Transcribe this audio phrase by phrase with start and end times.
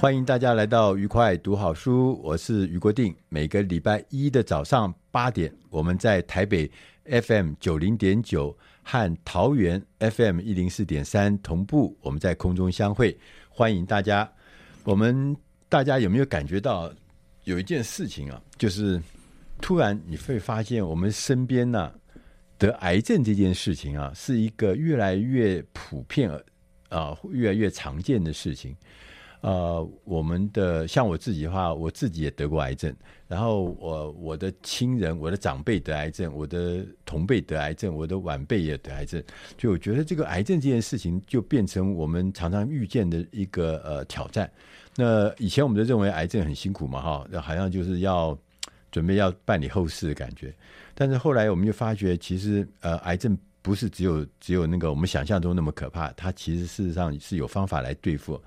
[0.00, 3.14] 欢迎大家来到愉快读好书，我是俞国定。
[3.28, 6.70] 每个礼拜一的早上八点，我们在台北
[7.04, 13.14] FM 九零点九和桃园 FM 一零四点三同步，我们在空中相会。
[13.50, 14.26] 欢迎大家。
[14.84, 15.36] 我们
[15.68, 16.90] 大家有没有感觉到
[17.44, 18.40] 有一件事情啊？
[18.56, 18.98] 就是
[19.60, 21.92] 突然你会发现，我们身边呢、
[22.56, 26.30] 得癌症这件事情啊，是一个越来越普遍
[26.88, 28.74] 啊，越来越常见的事情。
[29.40, 32.94] 呃，我们的像我自己的话，我自己也得过癌症，
[33.26, 39.22] 然后我我的亲人、我的长辈得癌症，我的同辈得癌症，我的晚辈也得癌症，
[39.56, 44.50] 就我觉得这个癌症这件事情就变成我们常常遇见的一个呃挑战。
[44.94, 48.36] 那以前我们都认为癌症很辛苦嘛，哈，好像就是要
[48.90, 50.54] 准备要办理后事的感觉，
[50.94, 58.38] 但是后来我们就发觉，其实呃，癌症不是只有只有那个我们想象中那么可怕，它其实事实上是有方法来对付。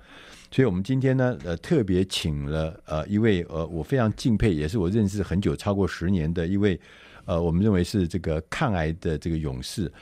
[0.54, 6.80] 所以，我们今天呢，呃，特别请了呃一位呃我非常敬佩，也是我认识很久，超过十年的一位，
[7.24, 9.92] 呃，我们认为是这个抗癌的这个勇士，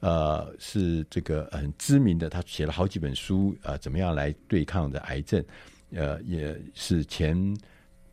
[0.00, 5.44] 呃，是这个很知名的，他写了好几本书，呃，怎么样来对抗的癌症，
[5.92, 7.54] 呃，也是前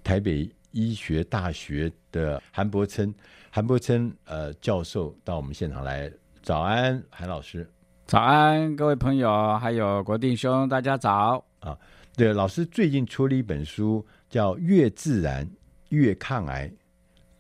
[0.03, 3.16] 台北医学大学的韩伯琛，
[3.50, 6.12] 韩伯琛呃教授到我们现场来，
[6.44, 7.66] 早安，韩老师，
[8.06, 11.45] 早安，各位朋友，还有国定兄，大家早。
[11.66, 11.76] 啊，
[12.16, 15.50] 对，老师最近出了一本书，叫《越自然
[15.90, 16.70] 越抗癌》，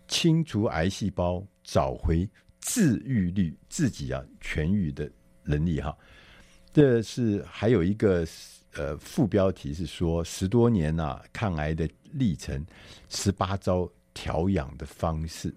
[0.07, 2.27] 清除癌细胞，找回
[2.59, 5.07] 治愈率，自己啊痊愈的
[5.43, 5.95] 能力哈。
[6.73, 8.25] 这是还有一个
[8.73, 12.65] 呃副标题是说十多年啊抗癌的历程，
[13.07, 15.53] 十八招调养的方式。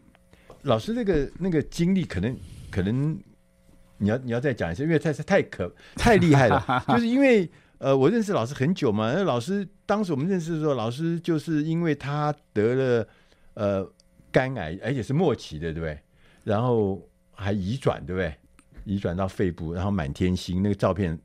[0.60, 2.36] 老师那个那个经历，可能
[2.70, 3.18] 可能
[3.96, 7.50] 你要你要再讲一下，因为太太可太厉害了， 就是因为。
[7.78, 9.12] 呃，我认识老师很久嘛。
[9.12, 13.08] 那老师当时我们认识的时候，老师就是因为他得了
[13.54, 13.88] 呃
[14.32, 15.98] 肝癌，而且是末期的，对不对？
[16.42, 17.00] 然后
[17.32, 18.34] 还移转，对不对？
[18.84, 21.16] 移转到肺部，然后满天星，那个照片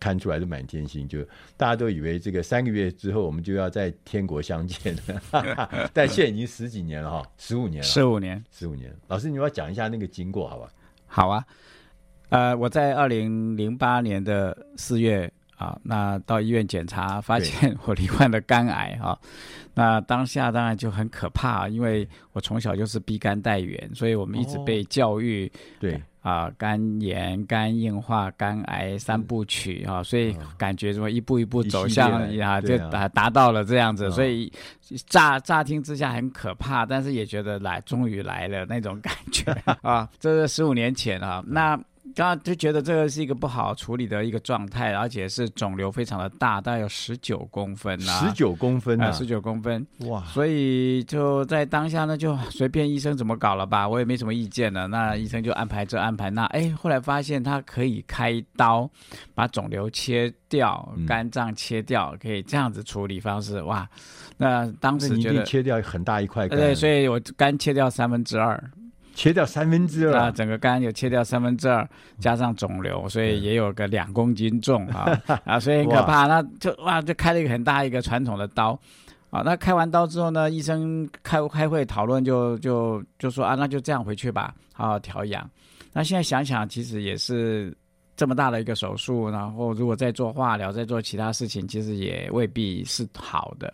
[0.00, 1.22] 看出来是满天星，就
[1.56, 5.90] 大家都以为这个三个月之后我们就要在天国相见了。
[5.92, 8.96] 但现在已经十几年了哈，十五年了，十五年，十五年。
[9.08, 10.70] 老师，你要讲一下那个经过，好吧？
[11.06, 11.44] 好啊。
[12.30, 15.30] 呃，我在二零零八年的四月。
[15.58, 19.18] 啊，那到医院检查，发现我罹患了肝癌啊。
[19.74, 34.52] 那当下当然就很可怕，因为我从小就是 B 肝带源，所以我们一直被教育，哦、对啊，肝炎、肝硬化、肝癌三部曲啊，所以感觉什么一步一步走向啊，就达达到了这样子，所以
[35.06, 39.52] 乍乍听之下很可怕，但是也觉得来终于来了那种感觉
[39.82, 40.08] 啊。
[40.20, 41.78] 这是十五年前啊，那。
[42.14, 50.22] 刚刚就觉得这个是一个不好处理的一个状态，而且是肿瘤非常的大，大概有十九公分呐、啊，十九公分啊，十九公分，哇！
[50.26, 54.88] 所以就在当下呢，就随便医生怎么搞了吧，我也没什么意见了。
[54.88, 58.88] 那医生就安排这安排那，哎，后来发现他可以开刀
[59.34, 63.88] 把肿瘤切掉，肝脏切掉，可以这样子处理方式，哇！
[64.36, 68.62] 那当时觉得切掉很大一块肝，对，所以我肝切掉三分之二。
[69.18, 71.84] 切掉三分之二啊，整个肝有切掉三分之二，
[72.20, 76.28] 加上肿瘤，所以也有个两公斤重啊 啊，所以很可怕。
[76.28, 78.78] 那就哇，就开了一个很大一个传统的刀
[79.30, 79.42] 啊。
[79.44, 85.50] 那开完刀之后呢，医生开开会讨论，就就就说啊，那就这样回去吧，好好调养。
[85.92, 87.76] 那现在想想，其实也是
[88.18, 93.72] 这么大的一个手术，然后如果再做化疗，再做其他事情，其实也未必是好的，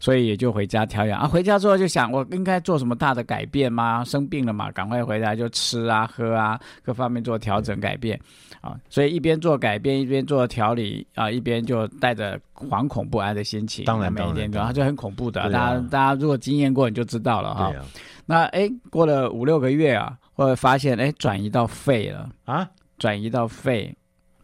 [0.00, 1.28] 所以也就回家调养啊。
[1.28, 4.02] 回家之后就想，我应该做什么大的改变吗？
[4.02, 8.18] 生病了嘛，赶快回来就吃啊、喝啊，各方面做调整改变
[8.62, 8.74] 啊。
[8.88, 13.84] 所以一边做改变，一边做调理啊，一边就带着惶恐不安的心情。
[13.84, 15.42] 当然，每一天然后就很恐怖的。
[15.42, 17.66] 啊、大家大家如果经验过，你就知道了哈。
[17.66, 17.84] 啊、
[18.24, 22.66] 那哎，过了五六个月啊，会发现哎，转移到肺了啊。
[22.98, 23.94] 转移到肺，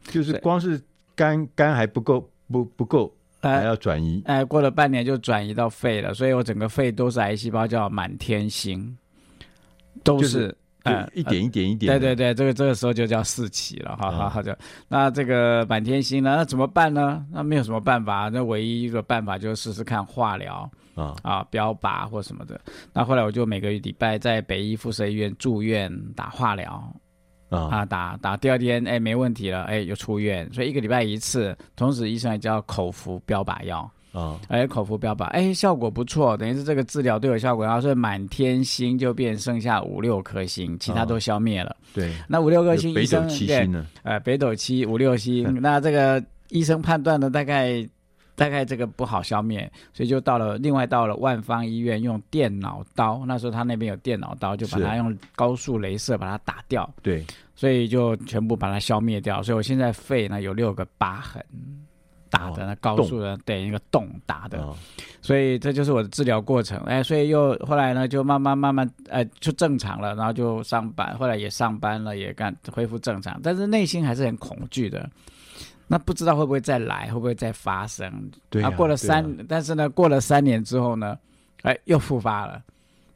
[0.04, 0.80] 就是光是
[1.14, 4.22] 肝肝还不够，不不够，还要转移。
[4.26, 8.96] 哎、呃呃，过了半年就转移到肺了，所以我整个肺都是癌细胞，叫满天星，
[10.02, 10.54] 都是
[10.84, 11.92] 呃一点一点一点。
[11.92, 14.54] 对对对，这个这个时候就叫四期了，哈好好就。
[14.88, 16.36] 那这个满天星呢？
[16.36, 17.24] 那怎么办呢？
[17.30, 22.60] 那没有什么办法，那唯一一个办法就是试试看化疗啊啊，标靶或什么的。
[22.92, 26.92] 那后来我就每个礼拜在北医附设医院住院打化疗。
[27.50, 41.76] 啊，打打第二天，哎，没问题了，哎，又出院，所以一个礼拜一次，同时医生还叫口服标靶药啊，哎，口服标靶，哎，效果不错，等于是这个治疗都有效果，然后所以满天星就变剩下五六颗星，其他都消灭了。
[41.92, 43.86] 对，那五六颗星，北斗七星呢？
[44.04, 47.86] 呃，北斗七五六星，那这个医生判断的大概。
[48.40, 53.22] 大概这个不好消灭，所以就到了另外到了万方医院，用电脑刀。
[53.26, 56.90] 那时候他那边有电脑刀，就把它用高速镭射把它打掉。
[57.02, 57.22] 对，
[57.54, 59.42] 所以就全部把它消灭掉。
[59.42, 61.44] 所以我现在肺呢有六个疤痕，
[62.30, 64.62] 打的那高速的对一个洞打的。
[64.62, 64.74] 哦、
[65.20, 66.78] 所以这就是我的治疗过程。
[66.84, 75.06] 哎，所以又后来呢就慢慢慢慢呃就正常了，然后就上班，后来也上班了，也干恢复正常，但是内心还是很恐惧的。
[75.92, 78.30] 那不知道会不会再来，会不会再发生？
[78.48, 81.18] 对啊，过了三，啊、但是呢，过了三年之后呢，
[81.62, 82.62] 哎，又复发了。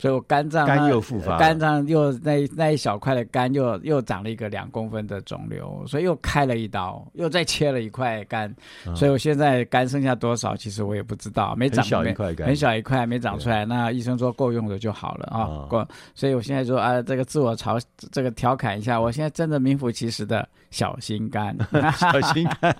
[0.05, 8.55] 所以我肝脏肝又复发，肝脏又那那一小块的肝又又长了一个两公分的肿瘤，所以又开了一刀，又再切了一块肝。
[8.87, 13.65] 嗯、所以我现在肝剩下多少，其实我也不知道，没长很小一块肝，很小一块没长出来。
[13.65, 15.89] 那医生说够用的就好了啊，够、嗯。
[16.15, 17.81] 所以我现在说啊，这个自我嘲
[18.13, 21.57] 这个调侃一下，我现在真的名副其实的小心肝，
[21.97, 22.77] 小心肝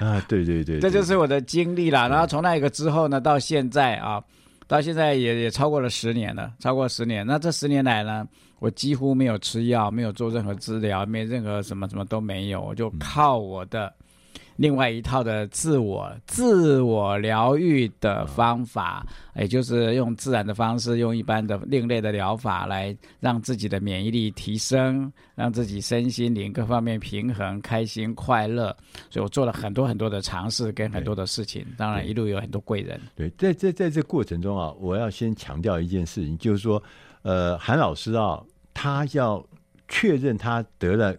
[0.00, 2.08] 啊，对对对，对，这就是我的经历了。
[2.08, 4.20] 然后从那一个之后呢，到现在啊。
[4.70, 7.26] 到现在也也超过了十年了，超过十年。
[7.26, 8.24] 那这十年来呢，
[8.60, 13.92] 我几乎没有吃药，没有做任何治疗，没任何什么什么都没有，我就靠我的
[14.60, 28.76] 另外一套的自我自我疗愈的方法，也就是用自然的方式，用一般的另类的疗法来让自己的免疫力提升，让自己身心灵各方面平衡、开心、快乐。
[29.08, 33.00] 所以我做了很多很多的尝试跟很多的事情，当然一路有很多贵人。
[33.16, 36.82] 对，在在在这过程中啊，我要先强调一件事情，就是说，
[37.22, 38.38] 呃，韩老师啊，
[38.74, 39.42] 他要
[39.88, 41.16] 确认他得了。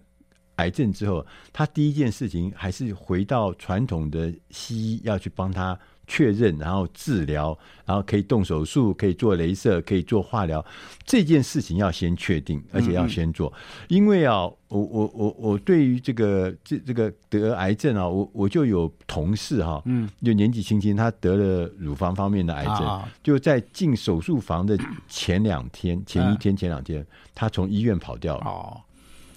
[0.61, 5.77] 癌症之后，他第一件事情还是回到传统的西医，要去帮他
[6.07, 10.63] 确认，然后治疗，然后可以动手术，可以做镭射，可以做化疗。
[11.05, 13.47] 这件事情要先确定，而且要先做。
[13.47, 24.77] 嗯嗯，因为啊，我我我我对于这个这这个得癌症啊，我我就有同事哈、啊，嗯，就年纪轻轻，他得了乳房方面的癌症，啊、就在进手术房的
[25.07, 28.43] 前两天、前一天、前两天，他从医院跑掉了。
[28.45, 28.81] 哦，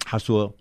[0.00, 0.53] 他说。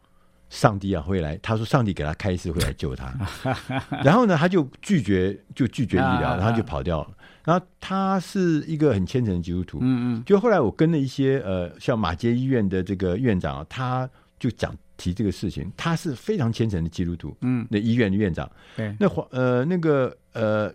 [0.54, 1.36] 上帝啊，会来！
[1.38, 3.12] 他说上帝给他开示，会来救他。
[4.06, 7.10] 然后呢，他就拒绝，就拒绝医疗，然后就跑掉了。
[7.44, 9.80] 然后他是一个很虔诚的基督徒。
[9.82, 10.24] 嗯嗯。
[10.24, 14.08] 就后来我跟了一些呃，像马街医院的这个院长，他
[14.38, 15.72] 就讲提这个事情。
[15.76, 17.36] 他是非常虔诚的基督徒。
[17.42, 17.66] 嗯。
[17.72, 18.48] 那医院的院长。
[18.78, 18.96] 对。
[19.00, 20.72] 那黄呃那个呃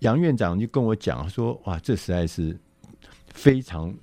[0.00, 2.58] 杨院长就跟我讲说，哇，这实在是
[3.32, 3.94] 非常。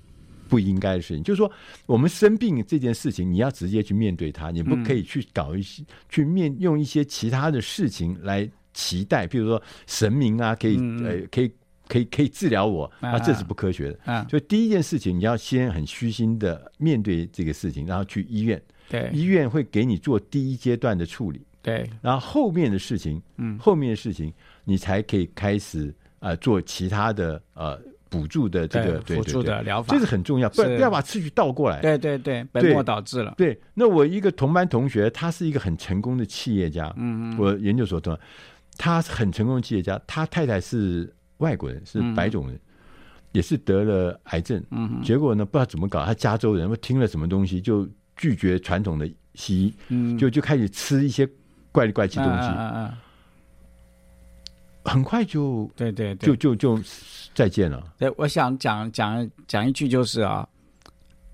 [0.47, 1.51] 不应该的事情，就是说，
[1.85, 11.51] 我们生病这件事情，你要直接去面对它，你不可以去搞一些、嗯、去面用一些其他的事情来期待，比如说神明啊，可以、嗯、呃，可以
[11.87, 13.99] 可以可以治疗我啊，这是不科学的。
[14.05, 27.79] 啊，所以第一件事情，你要先很虚心的面对这个事情，然后去医院，对，医院会给你做第一阶段的处理，对，然后后面的事情，嗯，后面的事情，你才可以开始呃做其他的呃。
[28.09, 31.81] 补助的这个辅助的疗法，这是很重要，不然不要把次序倒过来。
[31.81, 33.33] 对对对，本末倒置了。
[33.37, 36.93] 对，那我一个同班同学，他是一个很成功的企业家。
[36.97, 38.17] 嗯嗯，我研究所同，
[38.77, 42.59] 他是很成功的企业家，他太太是外国人，是白种人，
[43.31, 44.63] 也是得了癌症。
[44.71, 51.27] 嗯，结果呢，不知道怎么搞，他加州人，听了什么东西，就拒绝传统的西医，嗯，就就开始吃一些
[51.71, 52.47] 怪里怪气东西。
[52.49, 52.93] 嗯嗯。
[54.87, 56.83] 很快就对对对，就就就
[57.35, 57.83] 再见了。
[57.97, 60.47] 对，我想讲讲讲一句，就是啊，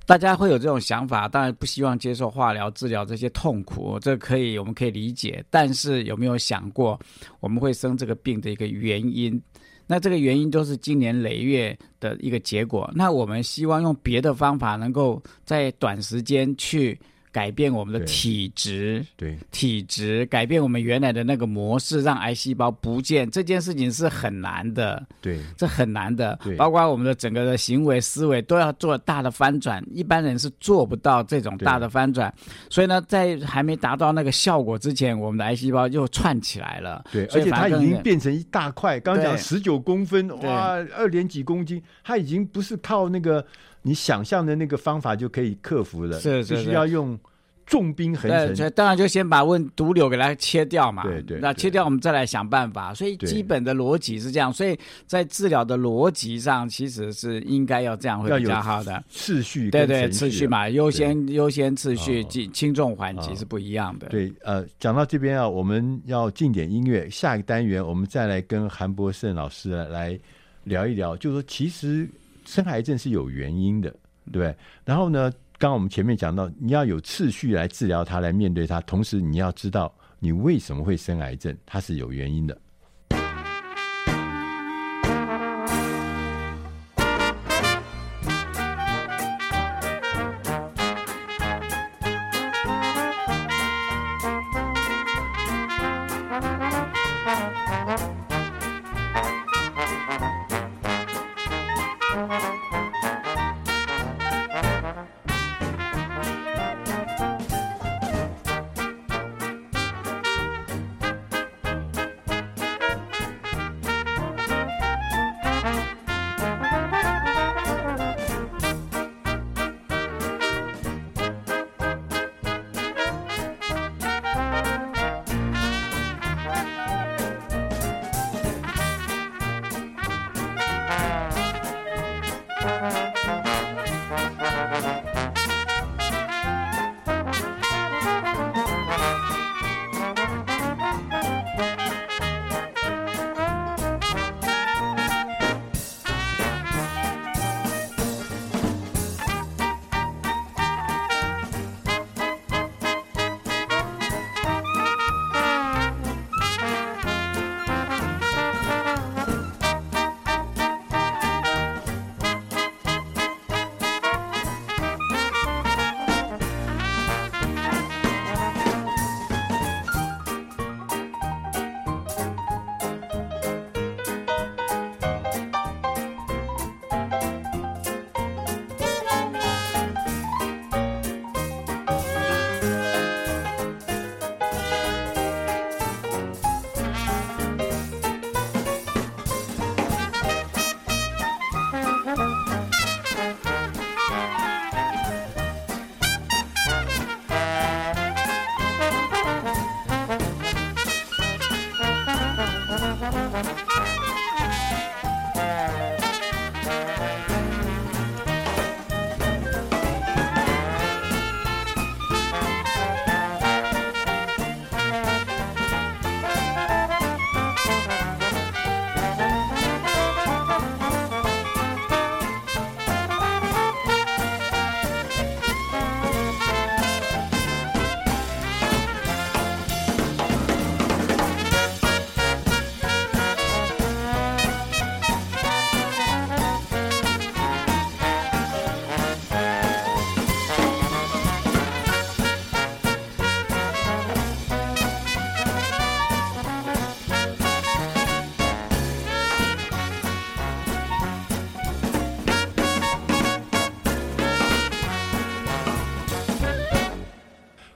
[0.05, 5.43] 大家会有这种想法，当然不希望接受化疗治疗这些痛苦，这可以我们可以理解。
[5.49, 6.99] 但是有没有想过
[7.39, 9.41] 我们会生这个病的一个原因？
[9.85, 12.89] 那这个原因都是经年累月的一个结果。
[12.95, 16.99] 那我们希望用别的方法，能够在短时间去。
[17.33, 19.35] 改变我们的体质，对。
[19.51, 32.31] 体质改变我们原来的那个模式，让癌细胞不见这件事情是很难的，对，这很难的，对，包括我们的整个的行为思维都要做大的翻转，一般人是做不到这种大的翻转，
[32.69, 43.43] 所以呢，在还没达到那个效果之前，我们的癌细胞又串起来了，对，而且它已经变成一大块，刚刚讲十九公分，哇，二点几公斤，它已经不是靠那个。
[43.85, 47.19] 你想象的那个方法就可以克服了，是，是，是，是需要用
[47.65, 48.55] 重兵横陈。
[48.55, 51.03] 对，当然就先把问毒瘤给它切掉嘛。
[51.03, 52.93] 对对，那切掉我们再来想办法。
[52.93, 54.51] 所以基本的逻辑是这样。
[54.51, 59.69] 所以在治疗的逻辑上，其实是应该要这样会比较好的次序。
[59.71, 64.07] 对对，次序嘛，优先优先次序，轻轻重缓急是不一样的。
[64.07, 67.09] 对，呃，讲到这边啊，我们要进点音乐。
[67.09, 70.19] 下一个单元我们再来跟韩博胜老师来
[70.65, 72.09] 聊一聊，就是说其实。
[72.45, 73.95] 生癌症是有原因的，
[74.29, 74.53] 对。
[74.83, 75.31] 然后呢，
[75.63, 82.57] 刚我们前面讲到，你要有次序来治疗它，来面对它，同时你要知道你为什么会生癌症，它是有原因的。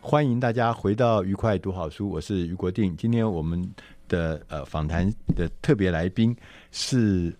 [0.09, 2.95] 欢迎大家回到愉快读好书，我是余国定。
[2.95, 3.69] 今天我们
[4.07, 6.33] 的呃访谈的特别来宾
[6.71, 7.37] 是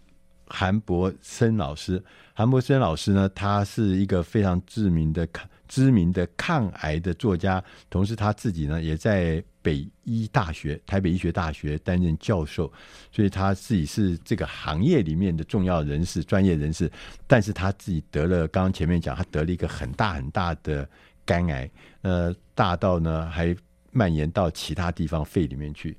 [0.47, 2.03] 韩博森老师。
[2.33, 12.69] 韩博森老师呢，他是一个非常知名的抗知名的抗癌的作家，同时他自己呢也在北医大学、台北医学大学担任教授，
[13.13, 16.91] 所以他自己是这个行业里面的重要人士、专业人士。
[17.27, 20.85] 但是他自己得了，刚刚前面讲，他得了一个很大很大的。
[21.27, 21.69] 肝癌，
[22.01, 23.55] 呃，大到呢还
[23.91, 25.95] 蔓延到其他地方肺里面去。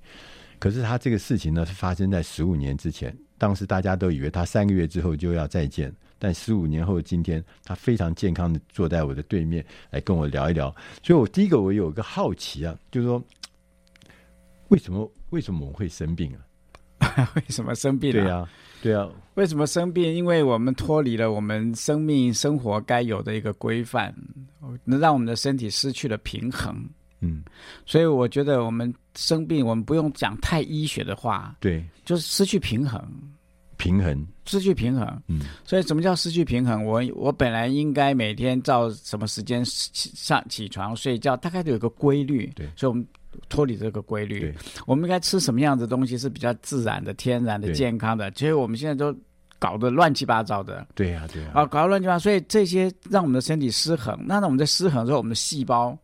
[0.58, 10.74] 可是他这个事情呢是发生在十五年之前，当时大家都以为他三个月之后就要再见，但十五年后的今天，他非常健康的坐在我的对面来跟我聊一聊。
[11.04, 13.22] 所以，我第一个我有一个好奇啊，就是说，
[14.68, 16.42] 为什么为什么我们会生病啊？
[17.36, 18.12] 为什么生病啊？
[18.12, 18.48] 对啊，
[18.82, 19.08] 对啊。
[19.34, 20.12] 为什么生病？
[20.14, 24.12] 因为我们脱离了我们生命生活该有的一个规范，
[24.84, 26.74] 能让我们的身体失去了平衡。
[27.20, 27.44] 嗯，
[27.86, 33.00] 所以我觉得我们生病，我们不用讲太医学的话，对，就是失去平衡，
[33.76, 35.22] 平衡，失去平衡。
[35.28, 36.84] 嗯，所以什么叫失去平衡？
[36.84, 42.52] 我我本来应该每天照什么时间起上起床睡觉，大概都有个规律。
[42.56, 43.06] 对，所以我们
[43.48, 44.54] 脱离这个规律。
[44.86, 48.30] 我们应该吃什么样的东西是比较自然的、天然的、健康的？
[48.32, 49.14] 其实我们现在都
[49.58, 50.86] 搞得乱七八糟的。
[50.94, 51.50] 对呀，对呀。
[51.54, 54.18] 啊，搞得乱七八糟，所以这些让我们的身体失衡。
[54.26, 55.96] 那那我们在失衡之后，我们的细胞。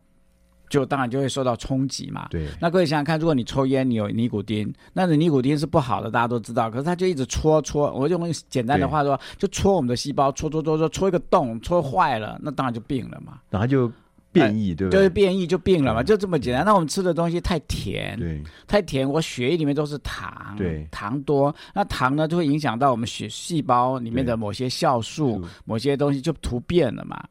[0.67, 2.27] 就当然就会受到冲击嘛。
[2.31, 2.47] 对。
[2.59, 6.71] 那各位想想看，如果你抽烟，你有尼古丁，那你尼古丁是不好的，大家都知道。
[6.71, 13.39] 可是它就一直戳戳，我就用简单的话说，就戳我们的细胞，戳戳戳戳戳一个洞，戳坏了，那当然就病了嘛。
[13.51, 13.89] 然后就
[14.35, 14.97] 变异，呃、对不对？
[14.99, 16.63] 就是变异就病了嘛，就这么简单。
[16.65, 27.23] 那我们吃的东西太甜，对，太甜，我血液里面都是糖，对，糖多，那糖呢就会影响到我们血细胞里面的某些酵素，某些东西就突变了嘛。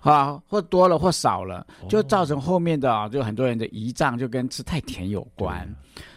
[0.00, 5.66] 啊，或多了或少了，就造成后面的啊，就很多人的胰脏就跟吃太甜有关，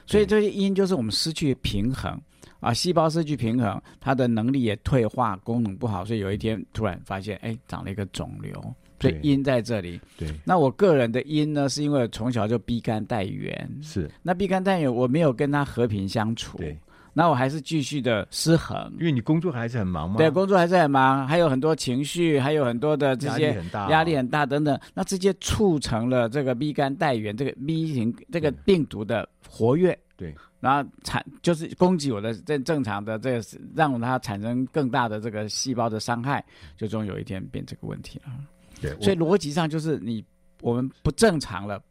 [0.05, 2.19] 所以这些因就是我们失去平衡。
[2.59, 8.51] 啊，细胞失去平衡，它的能力也退化，功能不好，所以有一天突然发现，哎，长了一个肿瘤，
[8.99, 9.99] 所以因在这里。
[10.17, 16.57] 对，那我个人的因呢，是因为从小就逼肝带源，是，那逼肝带源我没有跟他和平相处。
[16.57, 16.77] 对。
[17.13, 20.17] 那我还是继续的失衡，因为你工作还是很忙嘛。
[20.17, 24.79] 对，工作还是很忙，还有很多情绪，还有很多的这些压力很大，压力很大等等。
[24.93, 33.41] 那直接促成了这个 B 肝带原这个 B 型这个病毒的活跃，对，然后产就是攻击我的正正常的这个，
[33.75, 36.45] 让它产生更大的这个细胞的伤害，
[36.77, 38.31] 就终有一天变这个问题了。
[38.81, 40.23] 对，所以逻辑上就是你
[40.61, 41.81] 我们不正常了，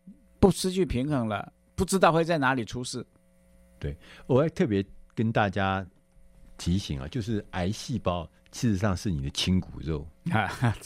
[0.41, 3.05] 不失去平衡了，不知道会在哪里出事。
[3.79, 3.97] 对，
[4.27, 4.85] 我还特别。
[5.17, 5.83] 跟大家
[6.59, 10.07] 提醒啊，就是癌细胞事实上是你的亲骨肉，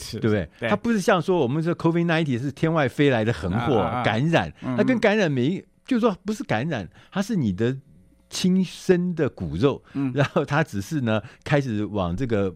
[0.09, 0.49] 对不对？
[0.57, 7.77] 对，它不是像说我们说 COVID nineteen 是天外飞来的横祸、感染，它跟感染没，嗯、就是说不是感染，它是你的
[8.29, 12.55] 亲生的骨肉，嗯、然后它只是呢开始往这个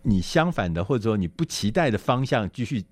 [0.00, 2.82] 你相反的或者说你不期待的方向继续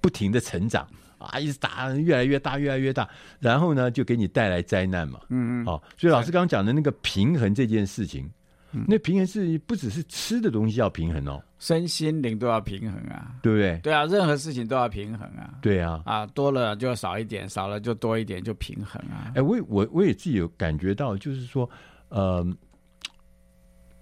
[0.00, 0.88] 不停的成长。
[1.16, 3.08] 啊，一直打，越来越大，越来越大，
[3.40, 5.18] 然后呢，就给你带来灾难嘛。
[5.30, 5.64] 嗯嗯。
[5.64, 8.30] 好、哦，所以老师刚刚讲的那个平衡这件事情，
[8.72, 13.80] 嗯、那平衡是不只是吃的东西要平衡哦，身心灵都要平衡啊，对不对？
[13.82, 15.54] 对啊，任何事情都要平衡啊。
[15.62, 16.02] 对啊。
[16.04, 19.32] 啊，多了就少一点，少了就多一点，就平衡啊。
[19.34, 21.70] 哎，我我我也自己有感觉到，就是说，
[22.10, 22.46] 呃，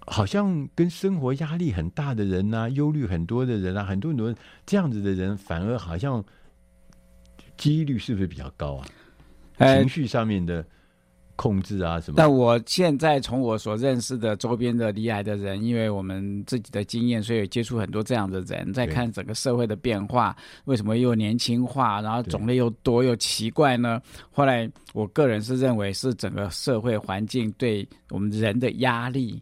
[0.05, 4.33] 好像跟生活压力很大的人啊，忧虑很多的人啊，很多很多
[4.65, 6.23] 这样子的人，反而好像。
[7.55, 8.85] 几率是不是比较高啊？
[9.59, 10.65] 情绪上面的
[11.35, 12.15] 控制啊，什么？
[12.17, 20.35] 但我现在从我所认识的周边的离癌的人，因为我们自己的经验，所以接触很多这样的人，在看整个社会的变化，
[20.65, 24.01] 为什么又年轻化，然后种类又多又奇怪呢？
[24.31, 29.39] 后来我个人是认为是整个社会环境对我们人的压力。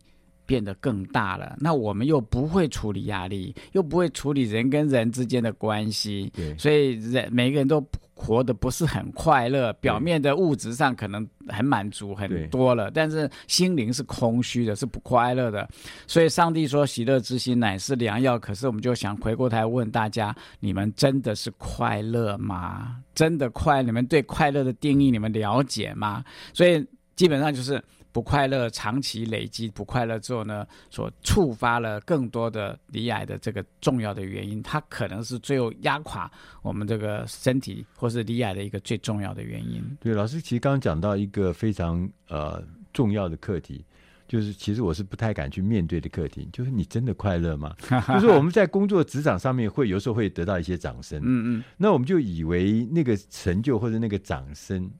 [0.52, 7.82] 变得更大了，那我们又不会处理压力，又不会处理人跟人之间的关系，对，所以人每个人都
[8.14, 9.72] 活得不是很快乐。
[9.80, 15.66] 表面的物质上可能很满足很多了，但是心灵是空虚的，是不快乐的。
[16.06, 22.98] 所以上帝说：“喜乐之心乃是良药。”可是我们就想回过头来问大家：你们真的是快乐吗？
[23.16, 23.82] 真的快？
[23.82, 26.22] 你们对快乐的定义你们了解吗？
[26.54, 26.86] 所以
[27.16, 27.82] 基本上就是。
[28.12, 36.30] 不快乐长期累积不快乐之后呢，所触发了更多的离癌的这个重要的原因，它可能是最后压垮
[36.62, 39.82] 我们这个身体或是离癌的一个最重要的原因。
[40.00, 43.86] 对，老师其实刚刚讲到一个非常呃重要的课题，
[44.28, 47.74] 就是其实我是不太敢去面对的课题，就是你真的快乐吗？
[48.14, 54.92] 就是我们在工作职场上面会有时候会得到一些掌声，嗯嗯，那我们就以为那个成就或者那个掌声。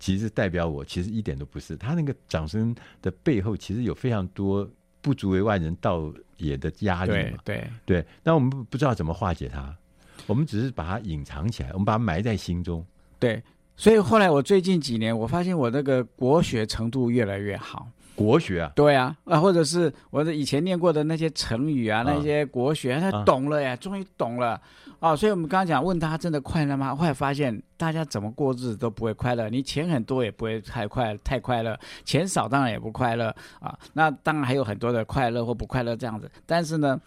[0.00, 1.76] 其实代表我，其实一点都不是。
[1.76, 4.68] 他那个掌声的背后，其实有非常多
[5.00, 7.38] 不足为外人道也的压力嘛。
[7.44, 9.72] 对对对，那我们不不知道怎么化解它，
[10.26, 12.84] 我们只是把它隐藏起来，我们把它埋在心中。
[13.18, 13.42] 对，
[13.76, 17.86] 所以后来我最近几年，我发现我那个国学程度越来越好。
[18.14, 18.72] 国学啊？
[18.74, 24.60] 对啊，啊，或者是我的以前念过的那些成语啊，那些国学，他懂了呀，终于懂了。
[25.00, 26.94] 哦，所以我们刚刚讲问他真的快乐吗？
[26.94, 33.76] 后来发现大家怎么过日子都不会快乐，你钱很多也不会太快太快乐，钱少当然也不快乐啊。
[33.92, 37.00] 那当然还有很多的快乐或不快乐这样子，但是呢。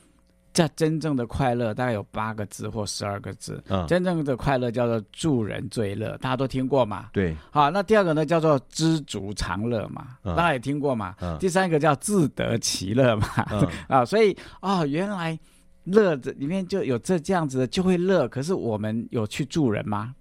[0.56, 3.60] 这真正的快乐大概有八个字或十二个字。
[3.70, 7.10] 嗯，真正的快乐叫做助人最乐，大家都听过嘛？
[7.12, 7.36] 对。
[7.50, 11.16] 好，那第二个呢叫做知足常乐嘛，嗯、大家也听过嘛？
[11.22, 11.36] 嗯。
[11.40, 13.28] 第三个叫自得其乐嘛。
[13.50, 15.36] 嗯、 啊，所以哦，原来
[15.84, 20.16] 乐的里面就有这这样子的就会乐，可是我们有去助人吗？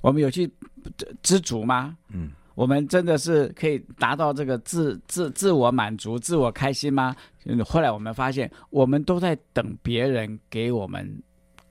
[0.00, 0.50] 我们有去
[1.22, 1.96] 知足吗？
[2.08, 2.32] 嗯。
[2.54, 7.12] 我们真的是可以达到这个自自自我满足、自我开心吗？
[7.66, 11.04] 后来我们发现，我们都在等别人给我们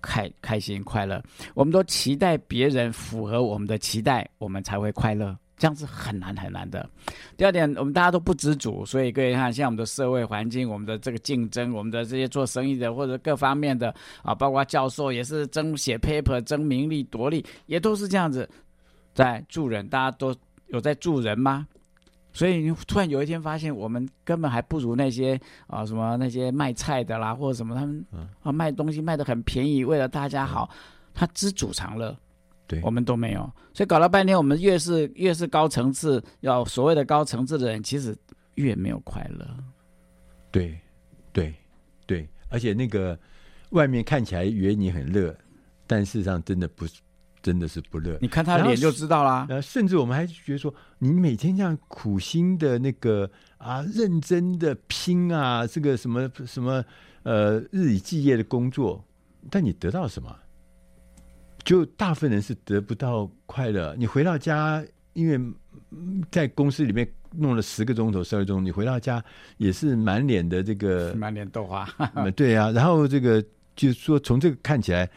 [0.02, 5.34] 开开心快乐，我们都期待别人符合我们的期待，我们才会快乐。
[5.58, 6.90] 这样是很难很难的。
[7.38, 18.50] 第二点，我们大家都不知足，所以各位看，像我们的社会环境、我们的这个竞争、我们的这些做生意的或者各方面的啊，包括教授也是争写 paper、争名利夺利，也都是这样子
[19.14, 20.36] 在助人，大家都。
[20.68, 21.68] 有在助人吗？
[22.32, 28.04] 所以你突然有一天发现，我们根本还不如那些啊什么那些卖菜的啦，或者什么他们
[28.42, 30.68] 啊卖东西卖的很便宜，为了大家好，
[31.14, 32.18] 他知足常乐。
[32.74, 33.42] 对，我们都没有。
[33.74, 38.16] 所以搞了半天，我们越是越是高层次，要所谓的高层次的人，其实
[38.56, 39.48] 越没有快乐。
[40.52, 40.80] 对，
[41.32, 41.54] 对，
[42.06, 43.18] 对，而且那个
[43.70, 45.36] 外面看起来以为你很热，
[45.86, 47.00] 但事实上真的不是。
[47.44, 49.46] 真的是不热，你看他脸就知道啦。
[49.50, 56.82] 呃，甚至我们还觉得说，你每天这样苦心的那个啊，认真的拼啊，这个什么什么
[57.24, 59.04] 呃，日以继夜的工作，
[59.50, 60.34] 但你得到什么？
[61.64, 63.96] 就大部分人是得不到快乐。
[63.98, 65.40] 你回到家，因为
[66.32, 69.24] 在公司里面弄了十个钟头、十二个钟，你回到家
[69.58, 71.88] 也是满脸的这个满脸豆花。
[72.36, 73.44] 对啊，然后这个
[73.76, 75.10] 就是说，从这个看起来。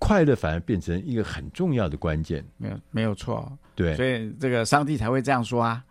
[0.00, 5.82] 快乐反而变成一个很重要的关键，没有没有错，对，所以这个上帝才会这样说啊，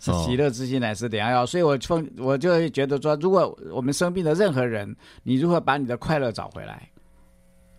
[0.00, 1.44] 是喜乐之心乃是良药。
[1.44, 6.88] 哦、所以我从我就会觉得说，如果我们生病的任何人，你如何把你的快乐找回来，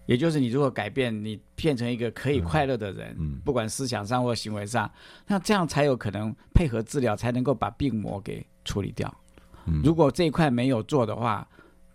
[0.06, 4.90] 也就是你如果改变，你变成一个可以快乐的人，嗯，不管思想上或行为上，
[5.28, 9.12] 那这样才有可能配合治疗，才能够把病魔给处理掉。
[9.66, 11.48] 嗯、如果这一块没有做的话，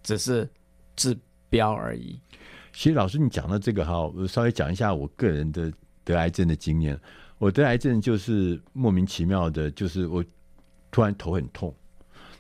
[0.03, 0.49] 只是
[0.97, 1.17] 治
[1.49, 2.21] 标而已。
[2.73, 5.73] 其实老师，你讲到这个哈，我稍微讲一下我个人的
[6.05, 6.99] 得癌症的经验。
[7.39, 10.25] 我得癌症就是莫名其妙的，就是我
[10.91, 11.75] 突然头很痛，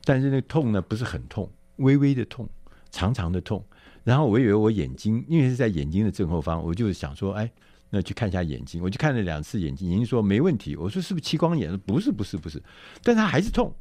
[0.05, 2.49] 但是那个痛呢不是很痛，微微的痛，
[2.91, 3.65] 长长的痛。
[4.05, 7.51] 然后我以为我眼睛，因为是在眼睛的正后方，我就想说，哎，
[7.91, 8.83] 那去看一下眼睛。
[8.83, 10.77] 我就看了两次眼睛，眼睛说没问题。
[10.77, 11.77] 我说是不是青光眼？
[11.81, 12.63] 不是，不是，不是。
[13.03, 13.75] 但他还是痛，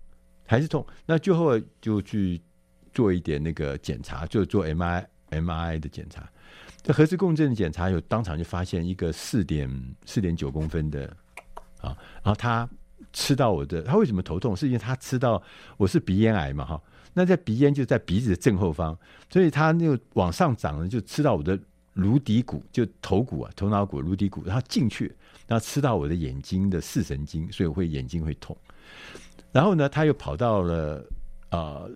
[0.45, 0.85] 还是痛。
[1.05, 2.41] 那最后就去
[2.93, 6.29] 做一点那个检查，就做 M I M I 的检查。
[6.81, 9.69] 这核磁共振检查有当场就发现一个四点
[10.05, 11.05] 四点九公分的
[11.81, 12.67] 啊，然后他
[13.11, 14.55] 吃到我的，他为什么头痛？
[14.55, 15.41] 是因为他吃到
[15.77, 16.81] 我是鼻咽癌嘛哈，
[17.19, 18.97] 那在鼻咽就在鼻子的正后方，
[19.29, 21.59] 所以他那个往上涨呢，就吃到我的
[21.93, 25.13] 颅底骨，就头骨啊，头脑骨、颅底骨，然后进去，
[25.45, 28.55] 然后吃到我的眼睛的视神经，所以我会眼睛会痛。
[29.51, 31.05] 然后呢，他又跑到了
[31.49, 31.59] 啊。
[31.59, 31.91] 呃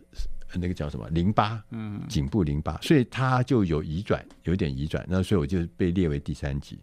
[0.56, 6.80] 那个叫什么淋巴，嗯，颈部淋巴，所以他就有移转，有点移转，那所以我就被列为第三级。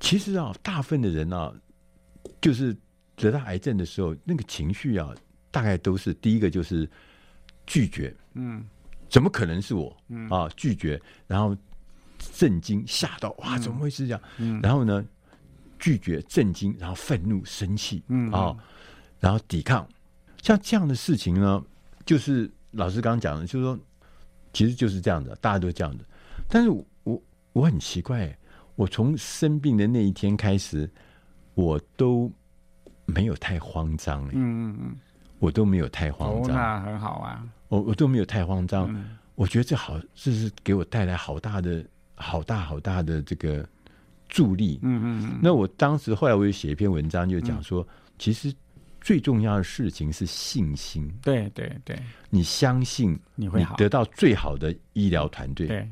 [0.00, 1.52] 其实啊，大部分的人啊，
[2.40, 2.74] 就是
[3.14, 5.14] 得到癌症的时候，那个情绪啊，
[5.50, 6.88] 大概都是第一个就是
[7.66, 8.64] 拒绝，嗯，
[9.08, 9.96] 怎么可能是我？
[10.08, 11.56] 嗯啊，拒绝，然后
[12.32, 14.20] 震惊、吓到，哇，怎么会是这样？
[14.38, 15.04] 嗯，然后呢，
[15.78, 18.56] 拒绝、震惊，然后愤怒、生气，嗯啊，
[19.20, 19.86] 然后抵抗，
[20.42, 21.64] 像这样的事情呢，
[22.04, 22.50] 就是。
[22.72, 23.78] 老师刚刚讲的，就是说，
[24.52, 26.04] 其实就是这样的，大家都这样的。
[26.46, 26.68] 但是
[27.04, 27.22] 我
[27.54, 28.36] 我很奇怪，
[28.74, 30.90] 我从生病的那一天开始，
[31.54, 32.30] 我都
[33.06, 34.26] 没有太慌张。
[34.26, 34.96] 嗯嗯嗯，
[35.38, 36.56] 我都没有太慌张。
[36.56, 37.44] 哦，那很好啊。
[37.68, 38.86] 我我都没有太慌张。
[38.90, 43.68] 嗯，我觉得这好，这是给我带来好大的、好大、好大的这个
[44.28, 44.78] 助力。
[44.82, 45.38] 嗯嗯嗯。
[45.42, 48.54] 那我当时后来我又写一篇文章，就讲说，嗯，其实。
[48.98, 51.08] 最重要的事情是信心。
[51.22, 51.96] 对对对，
[52.28, 55.68] 你相信你会得到最好的医疗团队。
[55.68, 55.88] 对，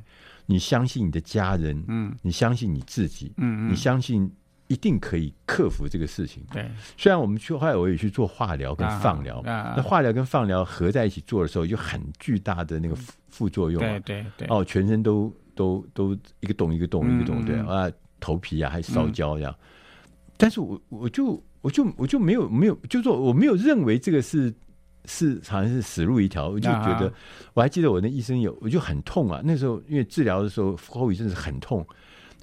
[0.47, 1.81] 你相信你的家人。
[1.87, 3.33] 嗯，你相信你自己。
[3.37, 4.29] 嗯嗯，你相信
[4.67, 6.43] 一定可以克服这个事情。
[6.53, 12.97] 对，虽然我们去后来我也去做化疗跟放疗，那化疗跟放疗合在一起做的时候，有很巨大的那个
[13.29, 13.81] 副作用。
[13.81, 19.55] 对对对，哦，全身都都都一个洞一个洞一个洞，对啊，头皮啊还烧焦这样。
[20.37, 21.43] 但是我我就。
[21.65, 24.53] 我就我就没有没有，就说我没有认为这个是
[25.07, 27.11] 是好像是死路一条，我就觉得，
[27.55, 29.41] 我还记得我那医生有，我就很痛啊。
[29.43, 31.83] 那时候因为治疗的时候后遗症是很痛，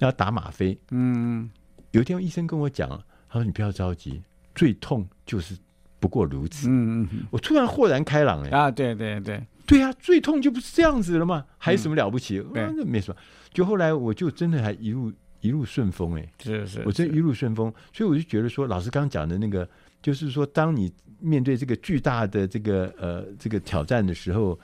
[0.00, 0.76] 要打吗啡。
[0.90, 1.48] 嗯，
[1.92, 2.88] 有一天医生跟我讲，
[3.28, 4.20] 他说你不要着急，
[4.54, 5.56] 最痛就是
[5.98, 6.68] 不过如此。
[6.68, 8.56] 嗯嗯，我突然豁然开朗哎、欸。
[8.56, 11.46] 啊，对对对，对啊，最痛就不是这样子了吗？
[11.56, 12.44] 还有什么了不起？
[12.52, 13.20] 那、嗯啊、没什么。
[13.52, 19.66] 就后来我就真的还一路一路顺风哎、欸，是是，我真一路顺风，所以我就觉得说，老师刚刚讲的那个。
[20.02, 24.58] 就是说，当你面对这个巨大的这个呃这个挑战的时候，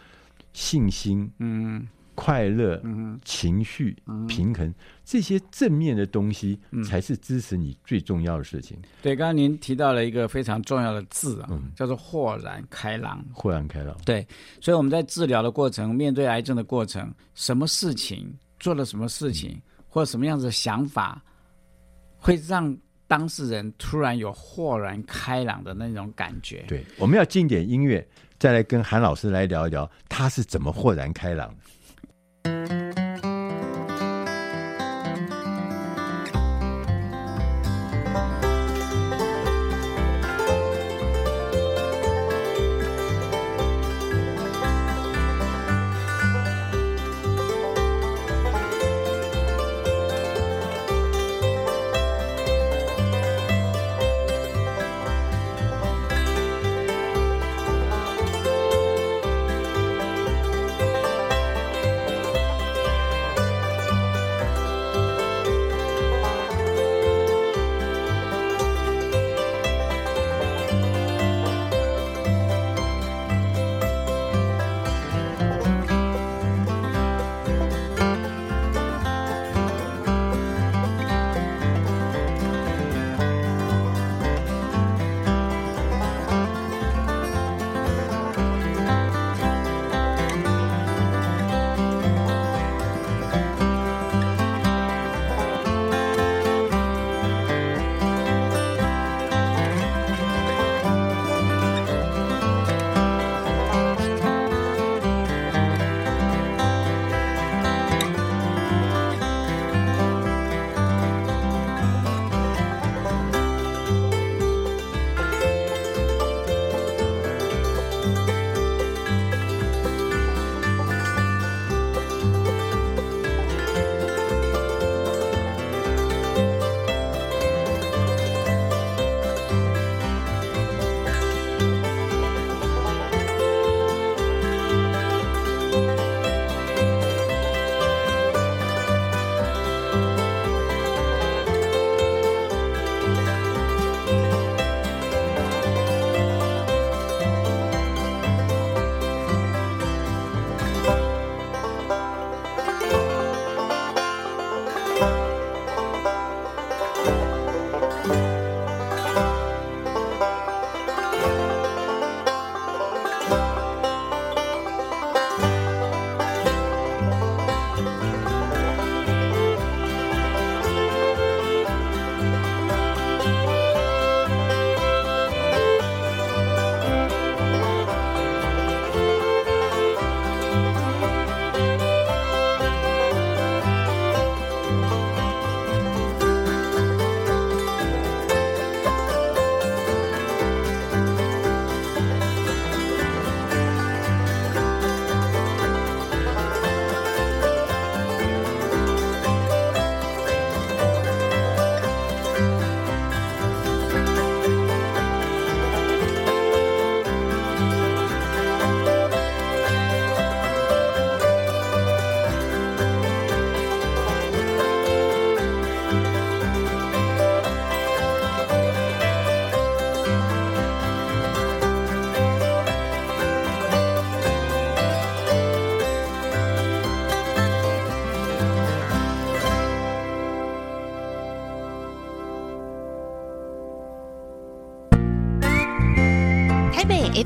[0.53, 1.87] 信心、嗯，
[2.19, 8.77] 快乐、嗯，情绪、嗯、平衡这些正面的东西，才是支持你最重要的事情。
[8.83, 13.25] 嗯、对，刚刚您提到了一个非常重要的字啊，嗯、叫做豁然开朗。
[13.33, 13.97] 豁然开朗。
[14.05, 14.27] 对，
[14.61, 21.23] 所以我们在治疗的过程，面对癌症的过程，什么事情做了什么事情，嗯、或者什么样子的想法，
[22.19, 22.77] 会让。
[23.11, 26.63] 当事人突然有豁然开朗的那种感觉。
[26.69, 28.07] 对，我们要进点音乐，
[28.39, 31.57] 再来跟韩老师来聊一聊，他是怎么豁然开朗的。
[32.49, 32.78] Thank you.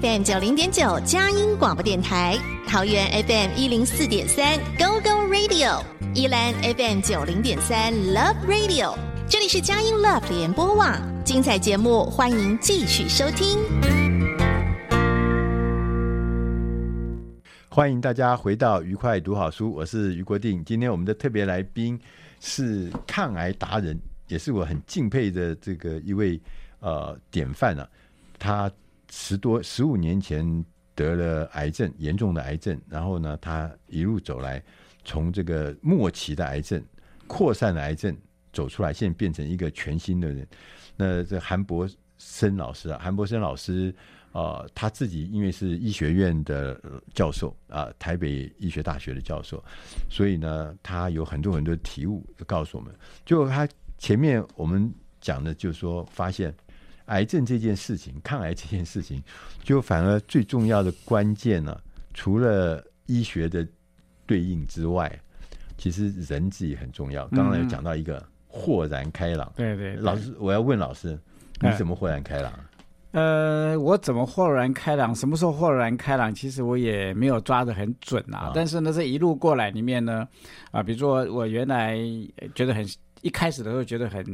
[0.02, 2.36] FM 九零点九佳音广播电台，
[2.66, 5.80] 桃园 FM 一零四点三 Go Go Radio，
[6.12, 8.96] 宜兰 FM 九零点三 Love Radio，
[9.28, 13.60] 这里是佳音 Love 联播网，精彩节目欢迎继续收听。
[17.68, 20.64] 欢迎大家回到愉快读好书，我是于国定。
[20.64, 21.96] 今天我们的特别来宾
[22.40, 26.40] 是抗癌达人，也是我很敬佩的这个一位
[26.80, 27.88] 呃典范啊，
[28.36, 28.68] 他。
[29.14, 34.60] 十多十五年前得了癌症，严重的癌症，然后呢，他一路走来，
[35.04, 36.82] 从这个末期的癌症、
[37.26, 38.16] 扩散的癌症
[38.54, 40.48] 走出来，现在变成一个全新的人。
[40.96, 43.94] 那这韩博生老师啊，韩博生老师
[44.32, 46.80] 啊、他自己因为是医学院的
[47.12, 49.62] 教授啊、台北医学大学的教授，
[50.08, 52.90] 所以呢，他有很多很多体悟，告诉我们。
[53.26, 56.54] 就他前面我们讲的，就是说发现。
[57.12, 59.22] 癌症这件事情，抗癌这件事情，
[59.62, 61.80] 就反而最重要的关键呢、啊，
[62.14, 63.66] 除了医学的
[64.24, 65.12] 对应之外，
[65.76, 67.28] 其实人自己很重要。
[67.28, 71.18] 刚刚有讲到一个豁然开朗，对对，老师，我要问老师，
[71.60, 72.52] 你怎么豁然开朗？
[73.10, 75.14] 呃，我怎么豁然开朗？
[75.14, 76.34] 什么时候豁然开朗？
[76.34, 78.48] 其实我也没有抓得很准啊。
[78.48, 80.26] 哦、但是呢，这一路过来里面呢，
[80.70, 81.98] 啊，比如说我原来
[82.54, 82.86] 觉得很。
[83.22, 84.24] 一开始的时候觉得很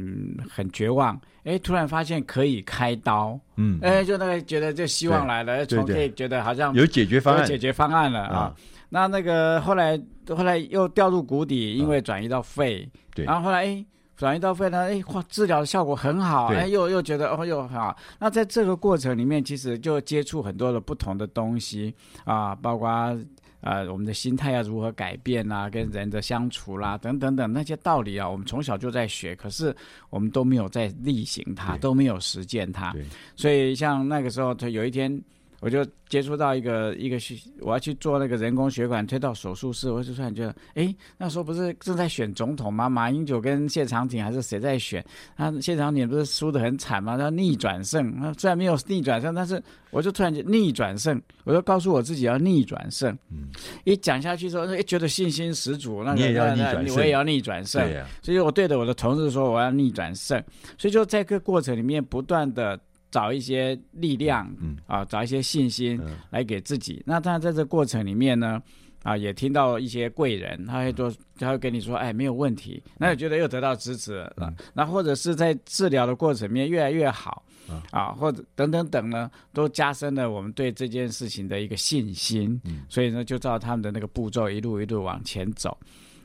[0.49, 8.53] 很绝望，哎，突然发现可以开刀，嗯，哎，就那个觉得就希望来了，从可以觉得好像有解决方案，有解决方案了啊。
[8.89, 13.85] 那那个后来后来又掉入谷底，因为转移到肺，对，然后后来哎
[14.17, 17.95] 转移到肺呢，哎，哇，治疗的效果很好，哎，又又觉得哦又很好。
[18.19, 21.93] 那在这个过程里面，其实就接触很多的不同的东西
[22.25, 23.17] 啊，包括。
[23.61, 25.69] 呃，我们的心态要如何改变啊？
[25.69, 29.75] 跟人的相处啦，等等等那些道理啊，我们从小就在学，可是
[30.09, 32.95] 我们都没有在例行它，都没有实践它。
[33.35, 35.21] 所以像那个时候，他有一天。
[35.61, 37.17] 我就接触到一个一个
[37.61, 42.87] 我要去做那个人工血管推到手术室，我就突然觉得，哎，那时候不是正在选总统吗？
[42.87, 45.03] 马英九跟谢长廷还是谁在选？
[45.35, 47.17] 他谢长廷不是输得很惨吗？
[47.17, 53.11] 他逆转胜，那虽然没有逆转胜，但是我就突然间逆转胜，我就告诉我自己要逆转胜。
[53.29, 53.49] 嗯，
[53.83, 57.81] 一讲下去之后，哎，觉得信心十足，那个、你也要逆转胜，我也要逆转胜。
[57.81, 60.41] 对呀、啊，所以我对着我的同事说我要逆转胜，
[60.77, 62.79] 所以就在这个过程里面不断的。
[63.11, 66.95] 找一些力量，嗯啊，找一些信心来给自己。
[66.99, 68.61] 嗯、那当然在这过程里面呢，
[69.03, 72.81] 啊，也听到一些贵人，他会说，他会跟你说，哎，没有问题。
[72.97, 82.61] 那你觉得又得到支持了，嗯、那或者是在治疗的过程里面越来越好，嗯、啊，或者等等等呢，都加深了我们对这件事情的一个信心。
[82.65, 85.77] 嗯、所以呢，就照他们的那个步骤一路一路往前走，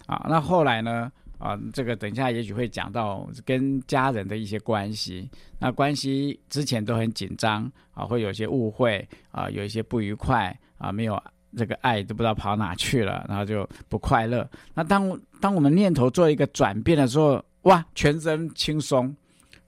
[0.06, 1.10] 啊，那后来呢？
[1.44, 5.28] 啊，这个等一下也许会讲到跟家人的一些关系，
[5.59, 11.22] 那关系之前都很紧张啊，会有些误会啊，有一些不愉快啊，没有
[11.54, 14.48] 这个爱都不知道跑哪去了，然后就不快乐。
[14.72, 19.14] 那当当我们念头做一个转变的时候，哇，全身轻松。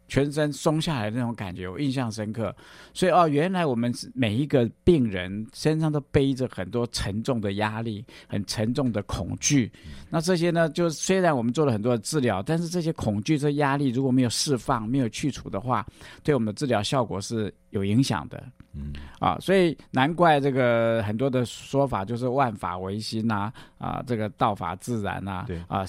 [0.09, 2.55] 全身松下来的那种感觉，我印象深刻。
[2.95, 9.71] 所以哦，原来我们每一个病人身上都背着很多沉重的压力，很沉重的恐惧。
[10.11, 15.87] 那这些呢，就虽然我们做了很多的治疗，但是这些恐惧、这压力如果没有释放、没有去除的话，
[16.23, 18.42] 对我们的治疗效果是有影响的。
[18.79, 25.83] 嗯啊，所以难怪这个很多的说法就是万法唯心呐，啊，这个道法自然呐，对啊，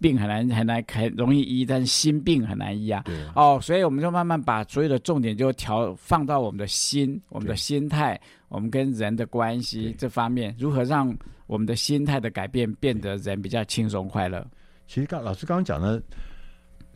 [0.00, 3.02] 病很难很难很容易医，但是心病很难医啊。
[3.04, 11.14] 对哦，所以我们就慢慢把所有的重点就调放到我们的心，我们的心态，我们跟人的关系这方面，如何让
[11.46, 14.42] 我们的心态的改变变得人比较轻松快乐。
[14.86, 16.02] 其实刚老师刚刚讲的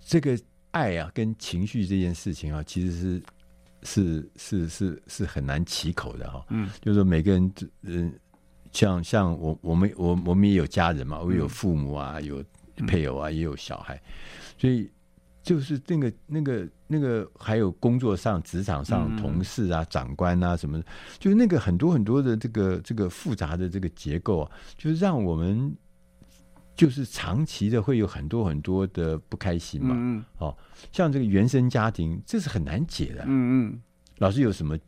[0.00, 0.38] 这个
[0.70, 3.22] 爱啊，跟情绪这件事情啊，其实是。
[3.84, 8.12] 是是是是很难启口的哈，嗯，就是说每个人，嗯，
[8.72, 12.42] 像像我我们我我们也有家人嘛，我有父母啊，有
[12.86, 14.00] 配偶啊，也有小孩，
[14.58, 14.90] 所以
[15.42, 20.82] 就是那个那个那个还有工作上职场上同事啊、长官啊什么，
[21.18, 25.76] 就是那个很多很多的这个这个复杂的这个结构啊，就是让我们。
[26.76, 30.56] 就是长期的会有很多很多的不开心嘛，嗯，哦，
[30.90, 33.80] 像这个原生家庭，这是很难解的，嗯嗯。
[34.18, 34.78] 老师有什么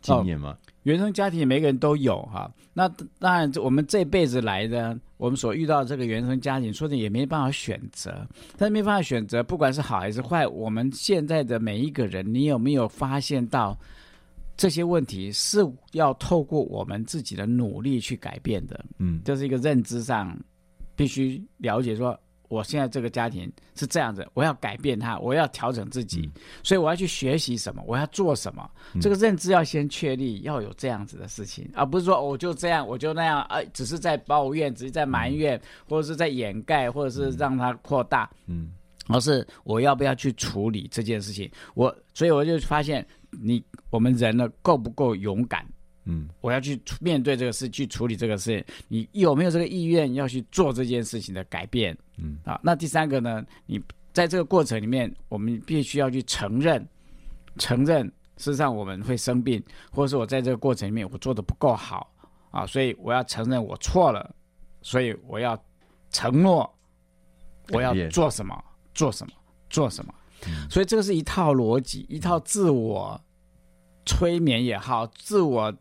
[0.00, 0.50] 经验吗？
[0.50, 13.76] 哦，原生家庭每个人都有哈，那当然我们这辈子来的，我们所遇到的这个原生家庭，说的也没办法选择，但是没办法选择，不管是好还是坏，我们现在的每一个人，你有没有发现到
[14.56, 15.58] 这些问题是
[15.92, 18.84] 要透过我们自己的努力去改变的？
[18.98, 20.36] 嗯，这是一个认知上。
[20.96, 38.70] 必须了解说，我现在这个家庭是这样子，我要改变它，我要调整自己，嗯、所以我要去学习什么，我要做什么，嗯、这个认知要先确立，要有这样子的事情，而不是说我就这样，我就那样，呃，只是在抱怨，只是在埋怨，嗯、或者是在掩盖，或者是让它扩大，嗯，
[39.08, 41.50] 而是我要不要去处理这件事情？
[41.74, 45.66] 我，所以我就发现，你我们人呢，够不够勇敢？
[46.06, 48.64] 嗯，我要去面对这个事，去处理这个事。
[48.88, 51.96] 你有没有这个意愿要去做这件事情的改变？
[52.16, 53.44] 嗯，啊，那第三个呢？
[53.66, 53.80] 你
[54.12, 56.86] 在这个过程里面，我们必须要去承认，
[57.58, 62.10] 承认事实上我们会生病，或者是我在这个过程里面我做的不够好
[62.50, 64.34] 啊，所以我要承认我错了，
[64.80, 65.60] 所以我要
[66.10, 66.72] 承诺
[67.70, 69.32] 我要做什么，做什么，
[69.68, 70.14] 做什么。
[70.46, 73.20] 嗯、所以这个是一套逻辑，一套自我
[74.04, 75.74] 催眠也好，自我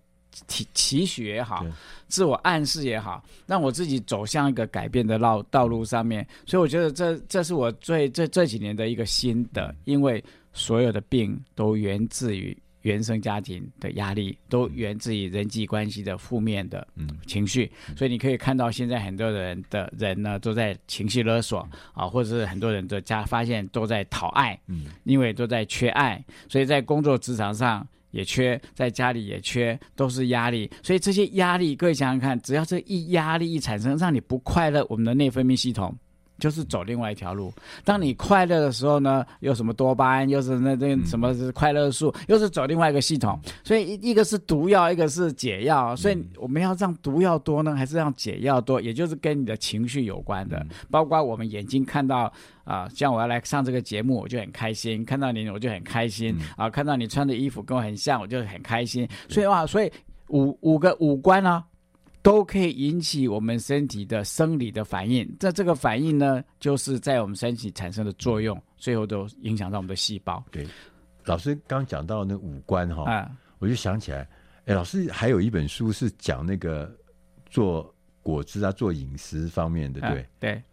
[0.47, 1.65] 提期许也好，
[2.07, 6.27] 自我暗示也好，让我自己走向一个改变的道道路上面。
[6.45, 10.23] 所以我觉得这这是我最这这几年的一个心得，因为
[10.53, 12.57] 所有的病都源自于。
[12.86, 16.88] 原生家庭的压力都源自于人际关系的负面的
[17.25, 27.83] 情绪，嗯、所以你可以看到现在很多人的人呢都在情绪勒索啊，或者是很多人的家发现都在讨爱，嗯，因为都在缺爱，所以在工作职场上
[28.16, 30.72] 也缺，在家里也缺，都是压力。
[30.82, 35.93] 所以这些压力，各位想想看，只要这一压力一产生，让你不快乐，我们的内分泌系统。
[36.38, 37.53] 就是走另外一条路。
[37.83, 43.39] 当你快乐的时候呢，又什么多巴胺，又是那那什么是快乐素，又是走另外一个系统。
[43.63, 45.95] 所以一一个是毒药，一个是解药。
[45.95, 48.81] 所以我们要让毒药多呢，还是让解药多？
[48.81, 50.65] 也就是跟你的情绪有关的。
[50.91, 52.31] 包括我们眼睛看到
[52.63, 59.07] 啊，像我要来上这个节目，我就很开心；看到你，我就很开心啊；看到你穿的衣服跟我很像，我就很开心。
[59.29, 59.91] 所以哇，所以
[60.29, 61.63] 五五个五官呢、啊。
[62.26, 70.43] 都可以引起我们身体的生理的反应，这这个反应呢，就是在我们身体产生的作用，最后都影响到我们的细胞。
[70.49, 70.67] 对，
[71.26, 74.28] 老师刚讲到那五官哈，啊、我就想起来，
[74.65, 76.91] 哎，老师还有一本书是讲那个
[77.47, 80.63] 做果汁啊，做饮食方面的，对、啊、对。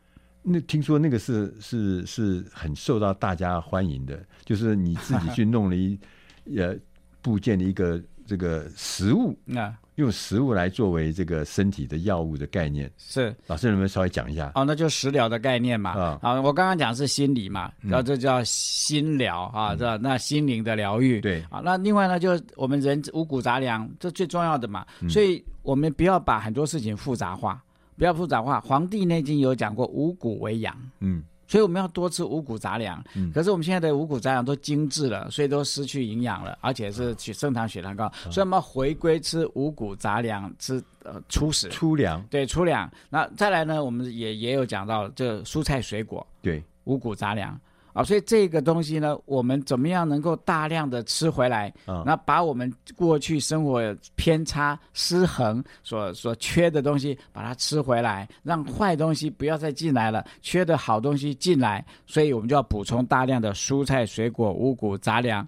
[0.42, 6.00] 那听说那个是是是很受到大家欢迎的，就是你自己去弄了一
[6.56, 6.74] 呃
[7.20, 9.78] 部件的一个这个食物 啊。
[9.96, 14.50] 用食物来作为这个身体的药物的概念，是老师能不能稍微讲一下？
[14.54, 15.90] 哦，那就食疗的概念嘛。
[15.90, 21.20] 啊、哦，我刚刚讲是心理嘛，然后这叫心疗啊，这、嗯、那心灵的疗愈。
[21.20, 24.86] 对啊，那另外呢，就我们人五谷杂粮，这最重要的嘛。
[25.00, 27.62] 嗯、所以我们不要把很多事情复杂化，
[27.96, 28.58] 不要复杂化。
[28.60, 30.74] 《黄帝内经》有讲过，五谷为养。
[31.00, 31.22] 嗯。
[31.52, 42.24] 所以我们要多吃五谷杂粮，嗯、可是我们现在的五谷杂粮都精致了，所以都失去营养了，而且是血升糖、血糖高，嗯、所以我们要回归吃五谷杂粮，吃呃粗食、粗粮。
[42.30, 42.90] 对，粗粮。
[43.10, 47.60] 那再来呢，我们也也有讲到这蔬菜水果，对，五谷杂粮。
[47.92, 51.72] 啊，所以这个东西呢，我们怎么样能够大量的吃回来？
[51.84, 53.82] 啊，那把我们过去生活
[54.14, 61.84] 偏差、失衡所所缺的东西，把它吃回来，让坏东西不要再进来了，缺的好东西进来。
[62.06, 65.46] 所以我们就要补充大量的蔬菜、水果、五谷杂粮，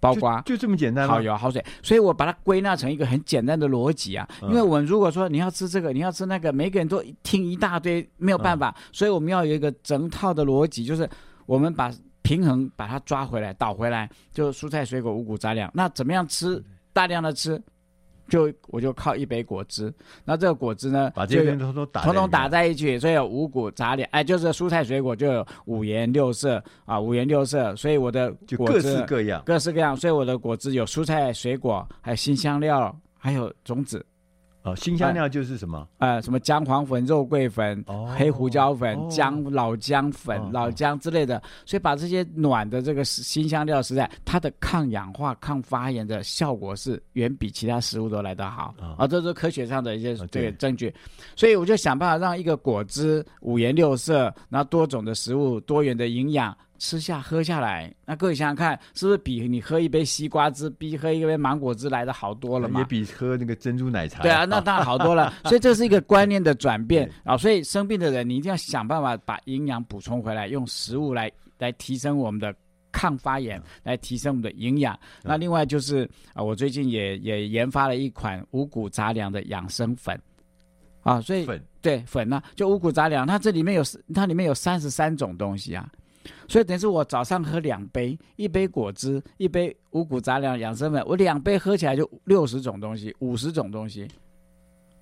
[0.00, 1.64] 包括就，就这么简单，好油、好水。
[1.84, 4.28] 所以我把它归纳成一个很简单的逻辑啊。
[4.42, 8.74] 因为我们如果说你要吃这个，你要吃那个，每个人都听一大堆，没有办法。
[8.90, 11.08] 所以我们要有一个整套的逻辑，就是。
[11.46, 11.90] 我们把
[12.22, 15.70] 平衡把它抓回来，倒回来，就蔬菜水果五谷杂粮。
[15.72, 16.62] 那怎么样吃？
[16.92, 17.62] 大量的吃，
[18.28, 19.92] 就我就靠一杯果汁。
[20.24, 27.76] 那这个果汁呢，把这些通通打通通打在一起，所以有五谷杂粮，哎，就是蔬菜水果就有五颜六色啊，五颜六色。
[27.76, 29.96] 所以我的果汁各式各样，各式各样。
[29.96, 34.04] 所以我的果汁有蔬菜水果，还有新香料，还有种子。
[34.66, 35.86] 哦，辛香料就是什么？
[35.98, 48.74] 呃，什么姜黄粉、肉桂粉、哦、黑胡椒粉、哦、姜老姜粉、哦、老姜之类的，所以把这些暖的这个新香料实在，它的抗氧化、抗发炎的效果是远比其他食物都来得好。
[48.80, 50.88] 啊、哦，这是科学上的一些这个证据。
[50.90, 50.94] 哦、
[51.36, 56.56] 所以我就想办法让一个果汁五颜六色，然后多种的食物、多元的营养。
[56.78, 62.80] 吃下喝下来，那各位想想看，是不是比你喝一杯西瓜汁，比喝一杯芒果汁来的好多了嘛？
[62.80, 64.22] 也比喝那个珍珠奶茶。
[64.22, 65.32] 对啊，那当然好多了。
[65.44, 67.36] 所以这是一个观念的转变啊。
[67.36, 72.54] 所以生病的人，你一定要想办法把营养补充回来，用食物来来提升我们的
[72.92, 74.98] 抗发炎，来提升我们的营养。
[75.22, 80.18] 那另外就是啊，我最近也也研发了一款五谷杂粮的养生粉
[81.02, 83.82] 啊，所以粉对粉呢、啊，就五谷杂粮，它这里面有
[84.14, 85.88] 它里面有三十三种东西啊。
[86.48, 94.06] 所以等于是我早上喝两杯，一杯果汁，一杯五谷杂粮养生粉，我两杯喝起来就六十种东西，五十种东西，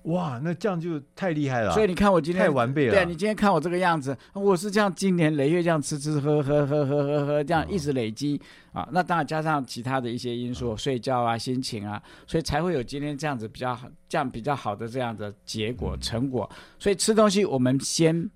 [0.03, 1.71] 哇，那这样就太厉害了。
[1.73, 2.91] 所以你看我今天太完备了。
[2.91, 8.39] 对啊，你今天看我这个样子，我是这样经年累月这样吃吃喝喝喝喝喝喝这样一直累积、
[8.73, 8.89] 哦、啊。
[8.91, 16.47] 那当然加上其他的一些因素，睡觉啊、心情啊，所以才会有今天这样子比较好，这样比较好的这样的结果成果。
[16.77, 18.29] 所以吃东西我们先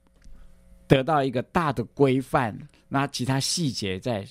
[0.90, 2.54] 得到一个大的规范。
[2.90, 4.26] 那其他细节再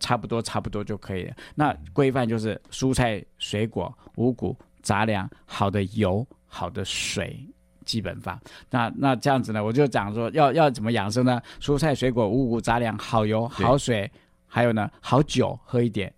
[0.00, 1.34] 差不多差不多就可以了。
[1.54, 7.38] 那规范就是蔬菜、水果、五谷杂粮、好的油、好的水，
[7.84, 8.40] 基本法。
[8.70, 11.42] 那那这样子呢，我就讲说要要怎么养生呢？
[11.60, 14.10] 蔬菜、水果、五谷杂粮、好油、好水，
[14.46, 16.10] 还有呢好酒喝一点。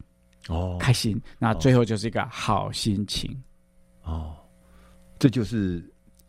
[0.48, 1.20] 哦，开心。
[1.38, 3.36] 那最后就是一个好心情。
[4.04, 4.36] 哦，
[5.18, 5.80] 这就是、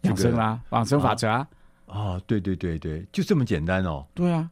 [0.01, 1.47] 这个、养生啦，养生法则啊。
[1.87, 4.05] 哦，对对对对，就这么简单哦。
[4.13, 4.49] 对啊，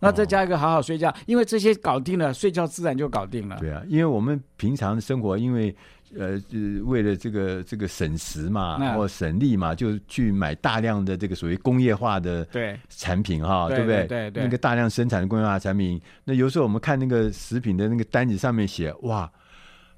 [0.00, 3.56] 那再加一个好好睡觉，哦、因为这些搞定了，睡觉自然就搞定了。
[3.60, 5.74] 对啊，因为我们平常生活，因为
[6.16, 6.40] 呃，
[6.84, 14.06] 为了这个这个省时嘛，或省力嘛，就去买大量的这个所谓工业化的对产品哈，对不对？
[14.06, 14.42] 对对。
[14.42, 19.30] 那个大量生产的工业化产品，那有时候我们看那个食品的那个单子上面写哇。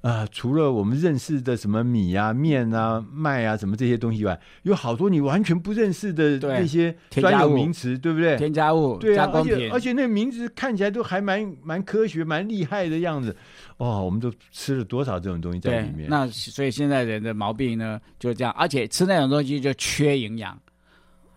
[0.01, 8.35] 啊、呃，除了我们认识的什么米啊、面啊、麦啊，什么这些东西以外，有好多你完全不认识的那些专有名词，对不对？
[8.37, 13.35] 添加物，对啊，而且而且那名字看起来都还蛮蛮科学、蛮厉害的样子。
[13.77, 16.09] 哦，我们都吃了多少这种东西在里面？
[16.09, 20.59] 那所以现在人的毛病呢，就这样，而且吃那种东西就缺营养。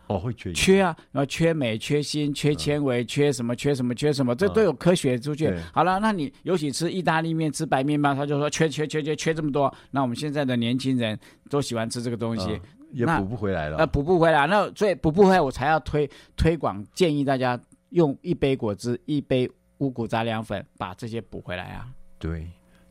[0.07, 5.47] 哦，会缺缺啊，然后缺镁、缺锌、缺纤维、嗯、缺什么、缺什么、缺什么，这都有科学出去。
[5.47, 9.75] 嗯、好了，那你尤其吃意大利面、吃白面包，他就说缺缺缺缺缺这么多。
[9.93, 12.61] 那我们现在的年轻人都喜欢吃这个东西，嗯、
[12.93, 13.77] 也补不回来了。
[13.79, 17.59] 那补不回来，那所以补不回来，我才要推推广，建议大家
[17.91, 21.89] 用一杯果汁、一杯五谷杂粮粉把这些补回来啊。
[22.19, 22.47] 对。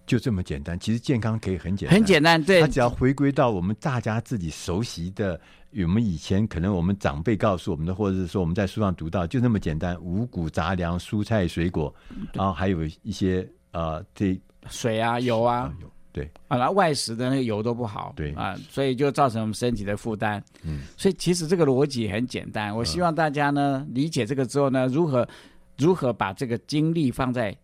[0.05, 2.43] 就这么简单，其实健康可以很简单，很简单。
[2.43, 5.39] 对，它只要回归到我们大家自己熟悉的，
[5.81, 11.93] 我们以前可能我们长辈告诉我们的，或者是说我们在书上读到，就那么简单：五谷杂粮、蔬菜水果，
[12.33, 14.37] 然后还有一些呃，这
[14.67, 15.73] 水啊、油啊，
[16.11, 20.43] 对啊，然后外食的那个油都不好，对啊，所以就造成我们身体的负担。
[20.63, 22.75] 嗯，所以其实这个逻辑很简单。
[22.75, 25.25] 我希望大家呢理解这个之后呢，如何
[25.77, 27.55] 如何把这个精力放在。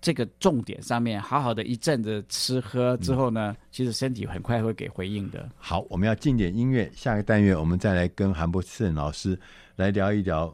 [0.00, 5.48] 这个重点上面，好好的一阵子吃喝之后呢，嗯、其实身体很快会给回应的。
[5.56, 9.38] 好，我们要进点音乐，下个单元我们再来跟韩博士老师
[9.76, 10.52] 来聊一聊，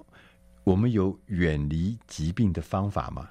[0.65, 3.29] 我们有远离疾病的方法吗？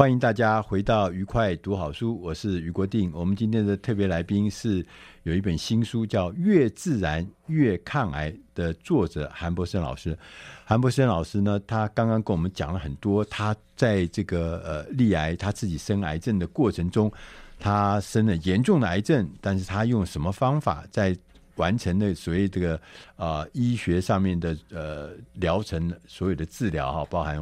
[0.00, 3.12] 欢迎大家回到愉快读好书，我是于国定。
[3.12, 4.82] 我们今天的特别来宾是
[5.24, 10.18] 有一本新书叫《越自然越抗癌》的作者韩博生老师。
[10.64, 17.12] 韩博生老师呢，他刚刚跟我们讲了很多，他在这个呃立癌，他自己生癌症的过程中，
[17.58, 21.14] 他生了严重的癌症，但是他用什么方法在
[21.56, 22.80] 完成的所谓这个
[23.16, 27.38] 呃医学上面的呃疗程，所有的治疗哈，包含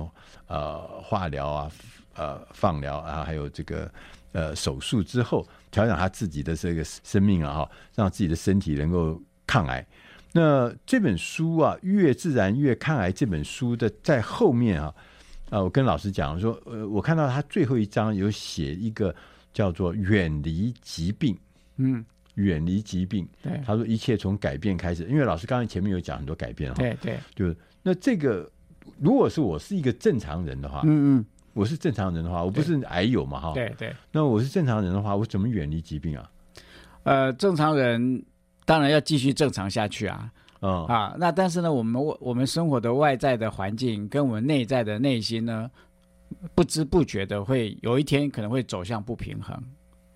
[0.48, 1.70] 呃化疗啊。
[2.18, 3.88] 呃，放疗啊，还有这个
[4.32, 9.86] 呃手术之后，调养他自己的这个生命啊，哈，让自己的身体能够抗癌。
[10.32, 14.94] 那这本书啊，《越自然越抗癌》这本书的在后面啊，
[15.48, 19.14] 啊，我跟老师讲说，呃，我看到他最后一章有写一个
[19.52, 21.38] 叫做“远离疾病”，
[21.78, 22.04] 嗯，
[22.34, 23.26] 远离疾病。
[23.40, 28.50] 对，他说一切从改变开始，因为老师刚才前面有讲很多改变哈，对对，就是那这个，
[29.00, 31.24] 如果是我是一个正常人的话，嗯嗯。
[31.58, 33.52] 我是正常人的话，我不是癌友嘛，哈。
[33.52, 33.92] 对对。
[34.12, 36.30] 那我是正常人的话，我怎么远离疾病啊？
[37.02, 38.24] 呃，正常人
[38.64, 40.30] 当然要继续正常下去啊。
[40.60, 45.68] 嗯啊，那但是呢，我们我们生活的外在的环境跟我们内在的内心呢，
[46.54, 49.60] 不知不觉的会有一天可能会走向不平衡，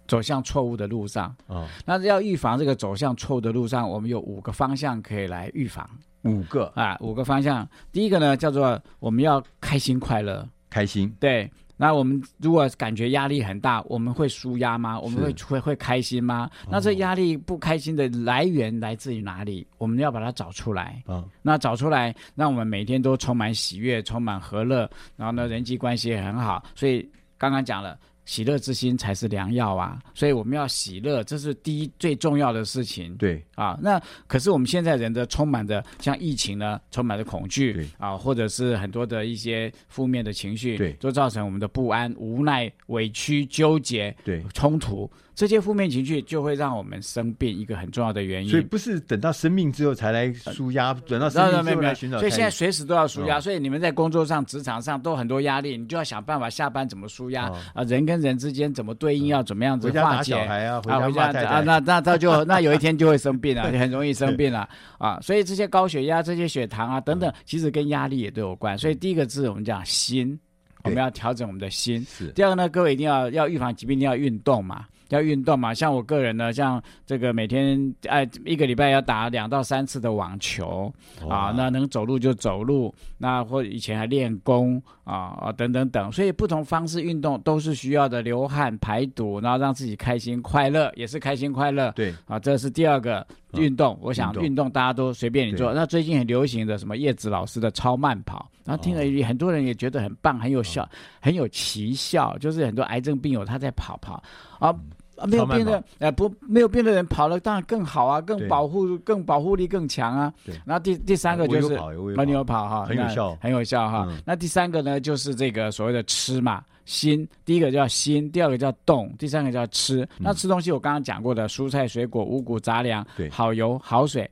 [0.07, 1.35] 走向错误的路上。
[1.49, 1.67] 嗯。
[1.85, 5.89] 那要预防这个走向错误的路上，我们有五个方向可以来预防。
[6.23, 7.69] 五个啊，五个方向。
[7.91, 10.49] 第一个呢，叫做我们要开心快乐。
[10.73, 11.51] 开心，对。
[11.77, 15.01] 那我们如果感觉压力很大，我们会舒压吗？
[15.01, 16.49] 我们会会会开心吗？
[16.71, 19.67] 那这压力不开心的来源来自于哪里？
[19.79, 21.03] 我们要把它找出来。
[21.09, 26.63] 嗯，那找出来，让我们每天都充满喜悦，充满和乐，然后呢，人际关系也很好。
[26.75, 27.99] 所以刚刚讲了。
[28.25, 29.99] 喜乐之心才是良药啊！
[30.15, 33.15] 所以我们要喜乐，这是第一最重要的事情。
[33.17, 45.11] 对啊，那可是我们现在人的充满着像疫情呢，充满着恐惧，啊，或者是很多的一些负面的情绪，对，都造成我们的不安、无奈、委屈、纠结、对冲突。
[45.35, 48.51] 这些负面情绪就会让我们生病，一个很重要的原因。
[48.51, 52.19] 所以不是等到生病之后才来舒压，等到生病之后来寻找。
[52.19, 53.41] 所以现在随时都要舒压。
[53.41, 57.83] 所以你们在工作上、职场上都很多压力，你就要想办法下班怎么舒压啊？
[57.85, 60.81] 人跟人之间怎么对应，要怎么样子化解啊？
[60.83, 64.69] 回家啊，那那他就 那有一天就会生病了，就 很容易生病了
[64.99, 65.19] 啊！
[65.23, 68.77] 所以这些高血压、这些血糖啊等等，其实跟压力也都有关。
[68.77, 70.39] 所以第一个字我们讲心，
[70.85, 72.07] 我们要调整我们的心。
[72.35, 74.85] 第二个呢，各位一定要要预防疾病，一定要运动嘛。
[75.15, 80.93] 要运动嘛，像我个人呢，像这个每天哎一个礼拜要打两到三次的网球
[81.29, 91.93] 啊，那能走路就走路，那或以前还练功啊啊等等等，所以不同方式运动都是需要的，流汗排毒，然后让自己开心快乐，也是开心快乐。
[91.93, 93.99] 对啊，这是第二个运动。
[94.01, 95.73] 我想运动大家都随便你做。
[95.75, 100.89] 那最近很流行的什么叶子老师的超慢跑，然后听了很多人也觉得很棒，很有效，
[101.21, 104.23] 很有奇效，就是很多癌症病友他在跑跑
[104.59, 104.75] 啊。
[105.17, 110.33] 啊，没有病的，哎、呃，不，没有病的人跑了当然更好啊，更保护，更保护力更强啊。
[110.45, 110.55] 对。
[110.65, 114.07] 然后第第三个就是，啊，你有跑哈，很有效，很有效哈。
[114.09, 117.29] 嗯、那第三个呢，就是这个所谓的吃嘛，心。
[117.45, 120.03] 第一个叫心，第二个叫动，第三个叫吃。
[120.03, 124.29] 嗯、那吃东西我刚刚讲过的，蔬菜、水果、五谷杂粮，对，好油、好水，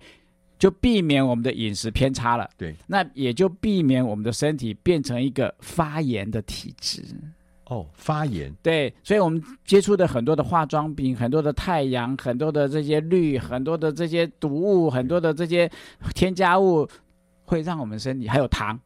[0.59, 2.49] 就避免我们的饮食偏差了。
[2.57, 2.74] 对。
[2.87, 7.03] 那也就避免我们的身体变成一个发炎的体质。
[7.71, 15.71] 哦，发炎对，所以我们接触的很多的化妆品，很多的太阳，很多的这些氯，很多的这些毒物，很多的这些
[16.12, 16.85] 添加物，
[17.45, 18.77] 会让我们身体还有糖，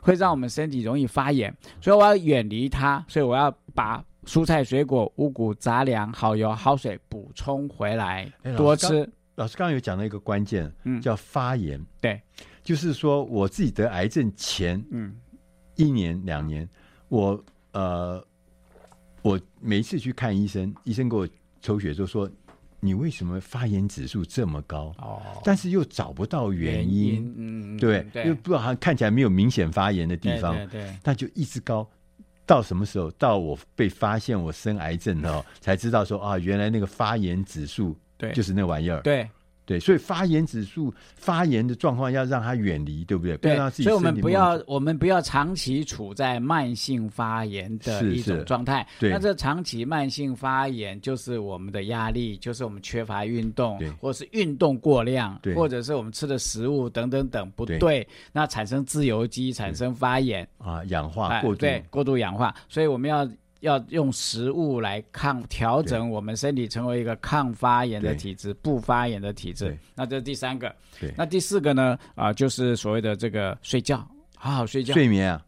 [0.00, 1.52] 会让我们身体容易发炎。
[1.80, 9.00] 所以我要远离它，所以我要把蔬菜、水果、五谷杂粮、好油、好水补充回来，多吃。
[9.34, 11.84] 老师刚刚有讲到一个关键，嗯，叫发炎。
[12.00, 12.22] 对，
[12.62, 15.16] 就是说我自己得癌症前，嗯，
[15.74, 16.68] 一年两年，
[17.08, 18.24] 我呃。
[19.22, 21.28] 我每一次去看医生，医生给我
[21.60, 22.30] 抽血就说
[22.80, 31.88] ：“你为什么发炎指数这么高？”哦，但是又找不到原因，原因嗯，对，对又不知道他看起来没有明显发炎的地方，对，对，对，那就一直高。
[32.46, 33.10] 到什么时候？
[33.12, 39.28] 到我被发现我生癌症了，才知道说啊，原来那个发炎指数对，就是那玩意儿，对。
[39.68, 43.36] 对，所以发炎指数、发炎的状况要让它远离，对不对？
[43.36, 48.86] 对，所以我们不要，我们不要长期处在慢性发炎的一种状态。
[48.98, 63.28] 对，那这长期慢性发炎就是我们的压力，就是我们缺乏运动，或是运动过量，或者是我们吃的食物等等等不对，那产生自由基，产生发炎啊，氧化过度，对，过度氧化，所以我们要。
[63.60, 69.76] 要用食物来抗调整我们身体，成为一个抗发炎的体质，不发炎的体质。
[69.94, 70.74] 那这是第三个。
[71.16, 71.98] 那第四个呢？
[72.14, 74.06] 啊、呃，就是所谓的这个睡觉，
[74.36, 74.94] 好好睡觉。
[74.94, 75.44] 睡眠啊，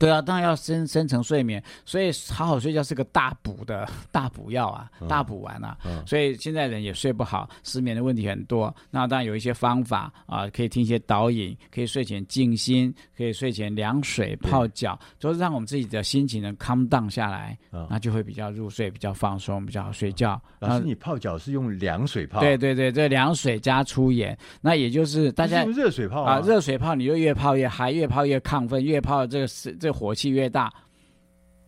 [0.00, 5.76] 对啊，当然要深深层睡眠，所以好好睡觉是个大补的 大补药啊，嗯、大补丸啊。
[5.84, 8.74] 嗯、所以现在人也睡不好，失眠的问题很多。
[8.90, 20.40] 那当然有一些方法啊，可以听一些导引，可以睡前静心，可以睡前凉水泡脚，对就是让我们自己的心情能 calm down 下来，嗯、那就会比较入睡，比较放松，比较好睡觉。
[20.60, 22.40] 嗯、老师，你泡脚是用凉水泡？
[22.40, 30.00] 对对对，这凉水加粗盐，那也就是大家用热水泡啊，啊，热水泡你就越泡越嗨，越泡越亢奋，越泡这个是这个。
[30.00, 30.72] 火气越大，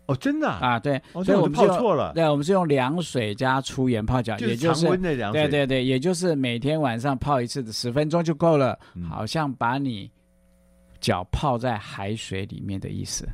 [0.07, 2.13] 哦，真的啊，啊对，哦、所以我们泡错了。
[2.13, 5.41] 对，我们是用凉水加粗盐泡脚，也就是常温的凉水。
[5.43, 10.09] 对对对，也就是每天晚上泡一次的，十分钟就够了，嗯、好像把你
[10.99, 13.27] 脚泡在海水里面的意思。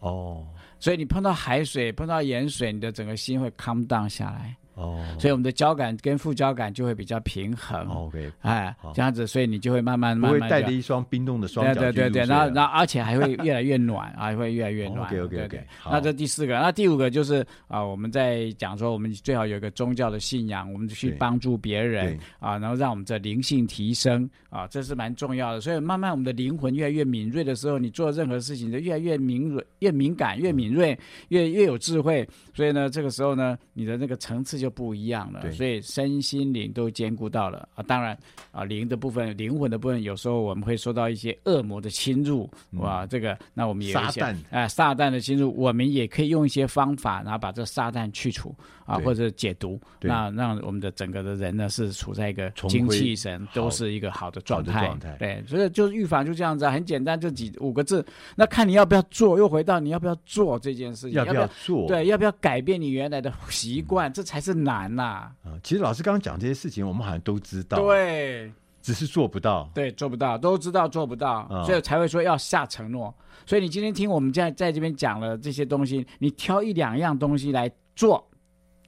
[0.00, 0.46] 哦，
[0.78, 4.54] 所以你碰到海水，碰到盐水，你的整个心会 calm down 下来。
[4.74, 7.86] 哦，所以我们的交感跟副交感就会比较平衡。
[7.88, 11.74] OK，哎，这样子，所以你就会慢慢慢慢会带着一双冰冻的双脚。
[11.74, 15.06] 对对对对，然后然后而且还会越来越暖，还 会越来越暖。
[15.06, 15.66] OK OK OK。
[15.90, 25.60] 那这第四个，那第五个就是啊，我们在讲说，我们最好有一个宗教的信仰，我们去帮助别人啊，然后让我们的灵性提升啊，这是蛮重要的。
[25.60, 30.98] 所以慢慢我们的灵魂越来越敏锐的时候，你做任何事情就越来越敏锐、越敏感、越敏锐、
[31.28, 32.28] 越越有智慧。
[32.52, 35.52] 所以呢，这个时候呢，你的那个层次就不一样了。
[35.52, 37.84] 所以身心灵都兼顾到了啊。
[37.86, 38.16] 当然
[38.50, 48.54] 啊，灵的部分、灵魂的部分，有时候我们会受到一些恶魔的侵入，嗯、哇，这个那我们也撒旦啊，撒旦的侵入，我们也可以用一些方法，然后把这撒旦去除
[48.86, 54.86] 啊，或者解毒，那让我们的整个的人呢是处在一个精气神都是一个好的状态。
[54.86, 58.04] 状态对，所以就是预防就这样子，很简单，就几五个字。
[58.34, 61.86] 那看你要不要做，又回到你要不要做这件事情，要不要做？
[61.88, 62.32] 对，要不要？
[62.40, 65.02] 改变你原来的习惯，这才是难呐！
[65.42, 73.14] 啊，其实老师刚刚讲这些事情，我们好像都知道，对，只是做不到，对，做不到，都知道做不到，嗯、所以才会说要下承诺。
[73.44, 78.26] 所以你今天听我们在在这边讲了这些东西，你挑一两样东西来做，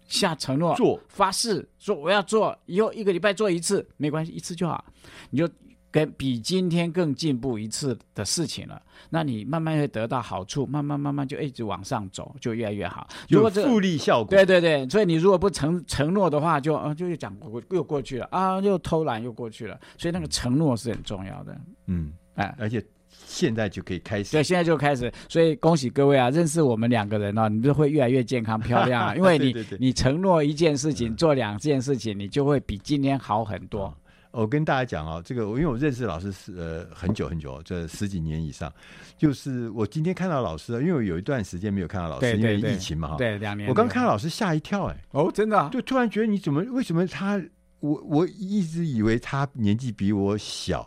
[0.06, 4.84] 下承诺，做发誓说我要做，以后一个礼拜做一次没关系，一次就好，
[5.30, 5.48] 你就。
[5.96, 8.78] 跟比今天更进步一次的事情了，
[9.08, 13.08] 那你慢慢会得到好处，慢慢慢慢就一直往上走，就越来越好。
[13.30, 14.28] 如果有复利效果。
[14.28, 19.80] 对对对，所以你如果不承承诺的话就，就啊就又讲过又过去了啊，又偷懒又过去了。
[19.96, 21.58] 所以那个承诺是很重要的。
[21.86, 24.32] 嗯，哎，而且现在就可以开始。
[24.32, 25.10] 对，现在就开始。
[25.30, 33.96] 所以恭喜各位啊，认识我们两个人啊，你就会越来越健康漂亮啊，因为你 对对对你承诺一件事情，做两件事情，你就会比今天好很多。
[34.36, 38.70] 我跟大家讲啊，这个我因为我认识老师是呃很久很久，这十几年以上。
[39.16, 43.16] 就是我今天看到老师，因为我有一段时间没有看到老师，因为疫情嘛哈。
[43.16, 43.66] 对，两年。
[43.66, 47.40] 我刚看到老师吓一跳，哎，哦，真的，就突然觉得你怎么为什么他，
[47.80, 50.86] 我我一直以为他年纪比我小。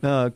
[0.00, 0.28] 那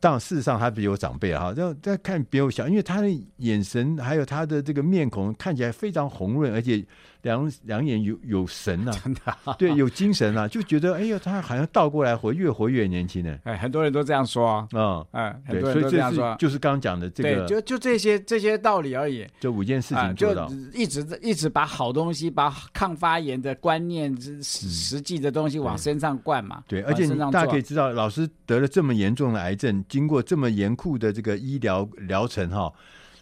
[0.00, 6.84] 当然，事实上他比我长辈哈，这再看比我小，因为他的眼神还有他的这个面孔看起来非常红润，而且
[7.22, 13.38] 两两眼有有神呐、啊， 真的、啊，对，有精神啊，就觉得哎呦，他好像倒过来活，越活越年轻呢。
[13.44, 14.48] 哎，很多人都这样说。
[14.48, 29.84] 啊，嗯，哎，很多人都这样说，就是刚刚讲的这个，对，就就这些这些道理而已，就五件事情做到，就一直一直把好东西，把抗发炎的观念、实实际的东西往身上灌嘛，对，而且你大家可以知道，老师得了这么严重的癌症。
[29.88, 32.72] 经过这么严酷的这个医疗疗程哈，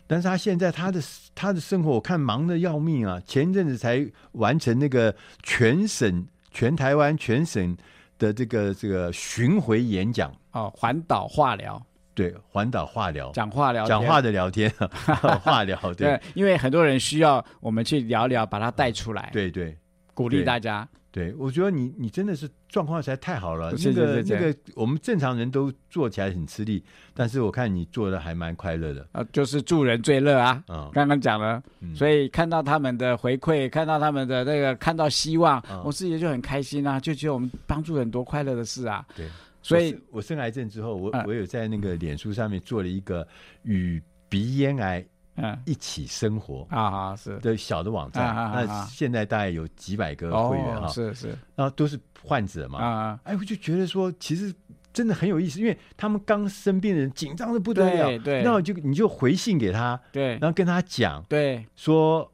[0.07, 1.01] 但是他现在他的
[1.35, 3.21] 他的生活我看忙得要命啊！
[3.27, 7.77] 前一阵子才完成那个全省、全台湾、全省
[8.19, 10.33] 的这个这个巡回演讲。
[10.53, 11.81] 哦，环岛化疗，
[12.15, 14.73] 对，环岛化疗，讲话聊讲话的聊天，
[15.43, 19.77] 话聊对，对，因为很多人需要我们去聊聊，把它带出来，对对，
[20.15, 20.89] 鼓励大家。
[21.17, 23.73] 对，我觉得你你真的是状况实在太好了。
[23.83, 29.09] 那个那个，我们正常人都做起来很吃力，但是我看你做的还蛮快乐的。
[29.13, 30.63] 啊，就是助人最乐啊。
[30.69, 31.63] 嗯，刚刚讲了，
[31.95, 39.03] 所以看到他们的回馈，看到他们的那个，看到希望，我自己就很开心啊，就觉得我们帮助很多快乐的事啊。
[39.17, 39.27] 对，
[39.63, 43.27] 所以我生癌症之后，我我有在那个脸书上面做了一个
[43.63, 45.03] 与鼻咽癌。
[45.37, 47.39] 嗯，一起生活啊，是。
[47.39, 54.55] 的小的网站，那现在大概有几百个会员哈，是是，然后都是患者嘛，啊，哎，我就觉得说，其实
[54.93, 62.31] 真的很有意思，因为他们刚生病的人紧张的不得了，对，那我就你就回信给他，对，然后跟他讲，对，说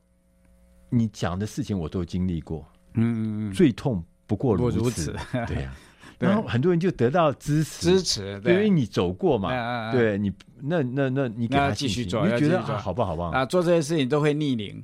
[0.91, 5.15] 你讲的事情我都经历过，嗯嗯嗯，最痛不过如此，
[5.47, 5.75] 对呀。
[6.23, 13.17] 然后很多人就得到支持，支持，对，因为你走过嘛，对你，那那那你给他继续做，你觉得好不好？
[13.17, 13.31] 吧？
[13.33, 14.83] 啊，做这些事情都会逆龄，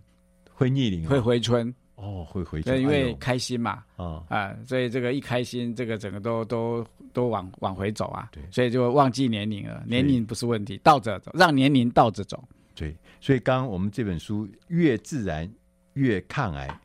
[0.52, 4.22] 会逆龄，会回春，哦，会回春，对，因为开心嘛，啊。
[4.28, 12.42] 啊，所以这个一开心，这个整个都都都往往回走啊，对，所以就忘记年龄了，年龄不是问题，倒着走，让年龄倒着走。
[12.74, 15.50] 对，所以刚刚我们这本书越自然
[15.94, 16.80] 越抗癌，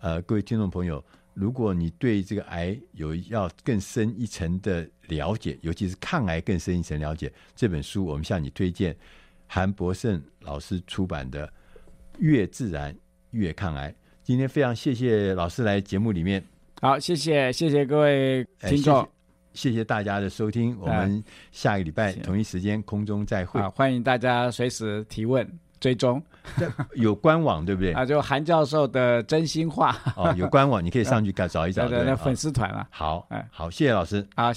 [0.00, 1.04] 呃，各位听众朋友，
[1.38, 8.96] 如果你对这个癌有要更深一层的了解，尤其是抗癌更深一层了解，这本书我们向你推荐
[9.46, 11.46] 韩博胜老师出版的
[12.18, 12.92] 《越自然
[13.30, 13.88] 越抗癌》。
[14.24, 16.42] 今天非常谢谢老师来节目里面，
[16.80, 19.00] 好，谢谢谢谢各位听众。
[19.00, 19.08] 哎
[19.54, 23.60] 谢谢大家的收听，我们下个礼拜同一时间空中再会。
[23.60, 25.44] 啊，欢迎大家随时提问、
[25.80, 26.22] 追踪。
[26.94, 27.92] 有官网对不对？
[27.92, 29.96] 啊，就韩教授的真心话。
[30.16, 31.88] 哦，有官网，你可以上去 看找一找。
[31.88, 32.86] 对对，那粉丝团啊。
[32.90, 34.26] 好，哎，好，谢谢老师。
[34.36, 34.52] 好。